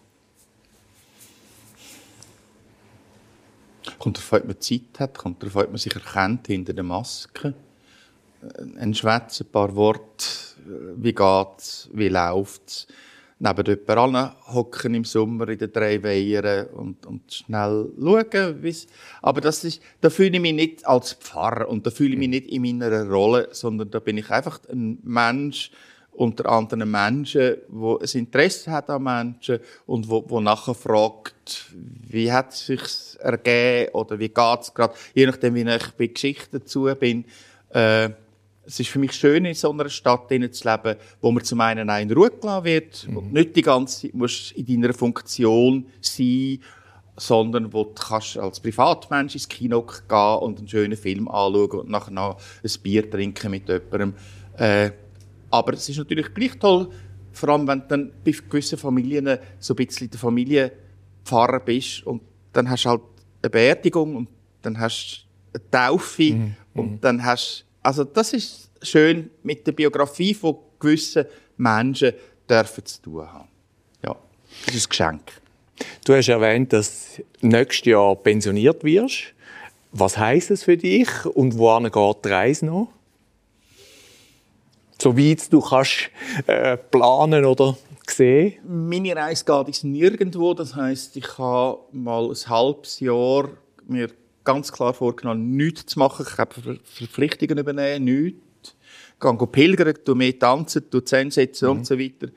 Kommt 3.98 4.18
darauf, 4.18 4.32
an, 4.34 4.40
ob 4.42 4.46
man 4.48 4.60
Zeit 4.60 4.80
hat, 4.98 5.18
kommt 5.18 5.42
darauf, 5.42 5.56
an, 5.56 5.64
ob 5.64 5.70
man 5.70 5.78
sich 5.78 5.94
erkennt 5.94 6.46
hinter 6.46 6.72
der 6.72 6.84
Maske. 6.84 7.54
Äh, 8.42 8.80
Ein 8.80 8.94
Schwätz, 8.94 9.40
ein 9.40 9.50
paar 9.50 9.74
Worte, 9.74 10.26
äh, 10.66 10.94
wie 10.96 11.12
geht's, 11.12 11.88
wie 11.92 12.08
läuft's. 12.08 12.86
Neben 13.40 13.64
jemand 13.66 13.90
anderen 13.90 14.30
hocken 14.52 14.94
im 14.94 15.04
Sommer 15.04 15.48
in 15.48 15.58
den 15.58 15.72
drei 15.72 16.02
Weihern 16.02 16.66
und, 16.68 17.06
und 17.06 17.32
schnell 17.32 17.88
schauen, 17.96 18.62
wie's. 18.62 18.88
Aber 19.22 19.40
das 19.40 19.62
ist, 19.62 19.80
da 20.00 20.10
fühle 20.10 20.36
ich 20.36 20.40
mich 20.40 20.54
nicht 20.54 20.86
als 20.86 21.12
Pfarrer 21.12 21.68
und 21.68 21.86
da 21.86 21.90
fühle 21.90 22.14
ich 22.14 22.18
mich 22.18 22.28
nicht 22.28 22.48
in 22.48 22.62
meiner 22.62 23.08
Rolle, 23.08 23.48
sondern 23.52 23.90
da 23.90 24.00
bin 24.00 24.18
ich 24.18 24.28
einfach 24.30 24.60
ein 24.68 24.98
Mensch 25.04 25.70
unter 26.18 26.48
anderen 26.50 26.90
Menschen, 26.90 27.58
wo 27.68 27.98
ein 27.98 28.08
Interesse 28.12 28.72
hat 28.72 28.90
an 28.90 29.04
Menschen 29.04 29.60
und 29.86 30.10
wo, 30.10 30.24
wo 30.28 30.40
nachher 30.40 30.74
fragt, 30.74 31.66
wie 31.72 32.32
hat 32.32 32.52
es 32.52 32.66
sich 32.66 32.82
ergeben 33.20 33.92
oder 33.92 34.18
wie 34.18 34.28
geht's 34.28 34.74
gerade, 34.74 34.94
je 35.14 35.26
nachdem, 35.26 35.54
wie 35.54 35.62
ich 35.62 35.90
bei 35.92 36.08
Geschichten 36.08 36.58
dazu 36.58 36.88
bin. 36.98 37.24
Äh, 37.70 38.10
es 38.68 38.78
ist 38.78 38.90
für 38.90 38.98
mich 38.98 39.12
schön, 39.12 39.46
in 39.46 39.54
so 39.54 39.70
einer 39.70 39.88
Stadt 39.88 40.28
zu 40.28 40.34
leben, 40.34 40.96
wo 41.22 41.30
man 41.32 41.42
zum 41.42 41.60
einen 41.62 41.88
auch 41.88 41.98
in 41.98 42.12
Ruhe 42.12 42.30
gelassen 42.30 42.64
wird 42.64 43.08
und 43.14 43.32
nicht 43.32 43.56
die 43.56 43.62
ganze 43.62 44.02
Zeit 44.02 44.14
musst 44.14 44.52
in 44.52 44.66
deiner 44.66 44.92
Funktion 44.92 45.86
sein, 46.02 46.58
sondern 47.16 47.72
wo 47.72 47.84
du 47.84 47.94
kannst 47.94 48.36
als 48.36 48.60
Privatmensch 48.60 49.34
ins 49.34 49.48
Kino 49.48 49.80
gehen 49.82 50.38
und 50.40 50.58
einen 50.58 50.68
schönen 50.68 50.98
Film 50.98 51.28
anschauen 51.28 51.80
und 51.80 51.88
nachher 51.88 52.10
noch 52.10 52.38
ein 52.62 52.70
Bier 52.82 53.10
trinken 53.10 53.50
mit 53.50 53.68
jemandem. 53.68 54.12
Äh, 54.58 54.90
aber 55.50 55.72
es 55.72 55.88
ist 55.88 55.96
natürlich 55.96 56.34
gleich 56.34 56.58
toll, 56.58 56.90
vor 57.32 57.48
allem 57.48 57.66
wenn 57.66 57.80
du 57.80 57.86
dann 57.88 58.12
bei 58.22 58.32
gewissen 58.32 58.76
Familien 58.76 59.38
so 59.58 59.72
ein 59.72 59.76
bisschen 59.76 60.10
der 60.10 60.20
Familienpfarrer 60.20 61.60
bist 61.60 62.06
und 62.06 62.20
dann 62.52 62.68
hast 62.68 62.84
du 62.84 62.90
halt 62.90 63.02
eine 63.40 63.48
Beerdigung 63.48 64.14
und 64.14 64.28
dann 64.60 64.78
hast 64.78 65.26
du 65.54 65.58
eine 65.58 65.70
Taufe 65.70 66.54
und 66.74 67.02
dann 67.02 67.24
hast 67.24 67.64
also 67.82 68.04
das 68.04 68.32
ist 68.32 68.70
schön 68.82 69.30
mit 69.42 69.66
der 69.66 69.72
Biografie 69.72 70.34
von 70.34 70.56
gewissen 70.78 71.26
Menschen 71.56 72.12
dürfen 72.48 72.84
zu 72.84 73.02
tun 73.02 73.32
haben. 73.32 73.48
Ja, 74.04 74.16
das 74.66 74.74
ist 74.74 74.86
ein 74.86 74.90
Geschenk. 74.90 75.32
Du 76.04 76.14
hast 76.14 76.28
erwähnt, 76.28 76.72
dass 76.72 77.16
du 77.40 77.46
nächstes 77.46 77.86
Jahr 77.86 78.16
pensioniert 78.16 78.82
wirst. 78.84 79.34
Was 79.92 80.18
heisst 80.18 80.50
es 80.50 80.64
für 80.64 80.76
dich 80.76 81.08
und 81.26 81.56
wohin 81.56 81.90
geht 81.90 82.24
die 82.24 82.28
Reise 82.28 82.66
noch? 82.66 82.88
Soweit 85.00 85.52
du 85.52 85.60
kannst 85.60 86.10
äh, 86.46 86.76
planen 86.76 87.44
oder 87.44 87.76
sehen. 88.10 88.54
Meine 88.66 89.14
Reise 89.14 89.44
geht 89.44 89.68
ins 89.68 89.84
Nirgendwo. 89.84 90.54
Das 90.54 90.74
heißt, 90.74 91.16
ich 91.16 91.38
habe 91.38 91.78
mal 91.92 92.28
ein 92.28 92.48
halbes 92.48 93.00
Jahr 93.00 93.50
mir 93.86 94.08
ganz 94.48 94.72
klar 94.72 94.94
vorgenommen, 94.94 95.50
nichts 95.56 95.86
zu 95.86 95.98
machen. 95.98 96.24
Ich 96.28 96.38
habe 96.38 96.54
Ver- 96.54 96.78
Verpflichtungen 96.82 97.58
übernehmen, 97.58 98.04
nichts. 98.04 98.74
Ich 99.14 99.20
gehe 99.20 99.46
pilgern, 99.46 99.94
tu 100.04 100.14
mehr 100.14 100.38
tanzen, 100.38 100.88
tu 100.90 101.00
Zähne 101.00 101.30
setzen 101.30 101.68
und 101.68 101.86
so 101.86 101.98
weiter. 101.98 102.28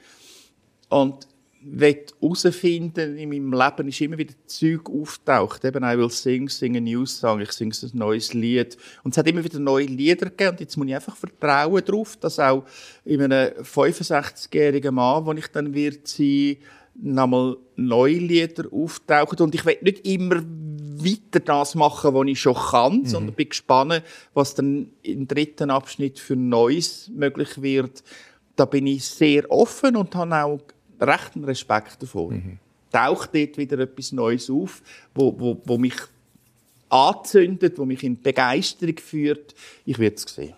Und 0.89 1.27
will 1.63 1.95
herausfinden, 2.19 3.17
in 3.17 3.29
meinem 3.29 3.53
Leben 3.53 3.87
ist 3.87 4.01
immer 4.01 4.17
wieder 4.17 4.33
Zeug 4.45 4.89
auftaucht. 4.89 5.63
Eben, 5.63 5.83
I 5.83 5.97
will 5.97 6.09
sing, 6.09 6.49
sing 6.49 6.75
a 6.75 6.79
new 6.79 7.05
song. 7.05 7.39
Ich 7.39 7.51
singe 7.51 7.73
ein 7.81 7.91
neues 7.93 8.33
Lied. 8.33 8.77
Und 9.03 9.11
es 9.11 9.17
hat 9.17 9.27
immer 9.27 9.43
wieder 9.43 9.59
neue 9.59 9.85
Lieder 9.85 10.29
gegeben. 10.29 10.51
Und 10.51 10.59
jetzt 10.59 10.75
muss 10.75 10.87
ich 10.87 10.95
einfach 10.95 11.15
vertrauen 11.15 11.83
darauf, 11.85 12.17
dass 12.17 12.39
auch 12.39 12.65
in 13.05 13.21
einem 13.21 13.53
65-jährigen 13.61 14.95
Mann, 14.95 15.25
wo 15.25 15.33
ich 15.33 15.47
dann 15.47 15.73
wird 15.73 16.07
sein, 16.07 16.57
nochmal 16.95 17.57
neue 17.75 18.17
Lieder 18.17 18.65
auftauchen. 18.71 19.39
Und 19.39 19.55
ich 19.55 19.65
will 19.65 19.77
nicht 19.81 20.05
immer 20.05 20.41
weiter 20.99 21.39
das 21.39 21.75
machen, 21.75 22.13
was 22.13 22.27
ich 22.27 22.39
schon 22.39 22.55
kann, 22.55 23.05
sondern 23.05 23.35
bin 23.35 23.49
gespannt, 23.49 24.03
was 24.33 24.55
dann 24.55 24.89
im 25.01 25.27
dritten 25.27 25.69
Abschnitt 25.69 26.19
für 26.19 26.35
Neues 26.35 27.09
möglich 27.13 27.61
wird. 27.61 28.03
Da 28.55 28.65
bin 28.65 28.87
ich 28.87 29.05
sehr 29.05 29.49
offen 29.51 29.95
und 29.95 30.15
habe 30.15 30.35
auch 30.35 30.59
rechten 30.99 31.43
Respekt 31.43 32.01
davor. 32.01 32.33
Taucht 32.91 33.33
dort 33.33 33.57
wieder 33.57 33.79
etwas 33.79 34.11
Neues 34.11 34.49
auf, 34.49 34.81
wo, 35.15 35.33
wo, 35.39 35.61
wo 35.65 35.77
mich 35.77 35.95
anzündet, 36.89 37.77
wo 37.77 37.85
mich 37.85 38.03
in 38.03 38.21
Begeisterung 38.21 38.97
führt. 38.97 39.55
Ich 39.85 39.97
werde 39.97 40.17
es 40.17 40.23
sehen. 40.23 40.53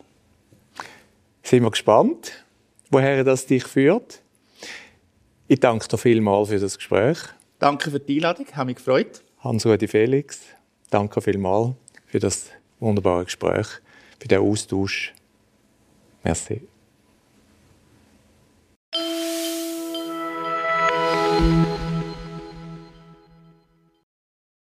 Sind 1.43 1.63
wir 1.63 1.72
gespannt, 1.72 2.32
woher 2.89 3.24
das 3.24 3.46
dich 3.46 3.65
führt. 3.65 4.22
Ich 5.48 5.60
danke 5.60 5.88
dir 5.88 5.98
vielmals 5.98 6.50
für 6.50 6.60
das 6.60 6.78
Gespräch. 6.78 7.19
Danke 7.60 7.91
für 7.91 8.00
die 8.00 8.15
Einladung, 8.15 8.48
habe 8.56 8.67
mich 8.67 8.78
gefreut. 8.78 9.23
Hans-Rudi 9.44 9.90
Felix, 9.90 10.40
danke 10.90 11.22
vielmals 11.22 11.76
für 12.06 12.20
das 12.20 12.50
wunderbare 12.80 13.26
Gespräch, 13.26 13.68
für 14.18 14.28
den 14.30 14.40
Austausch. 14.40 15.14
Merci. 16.24 16.62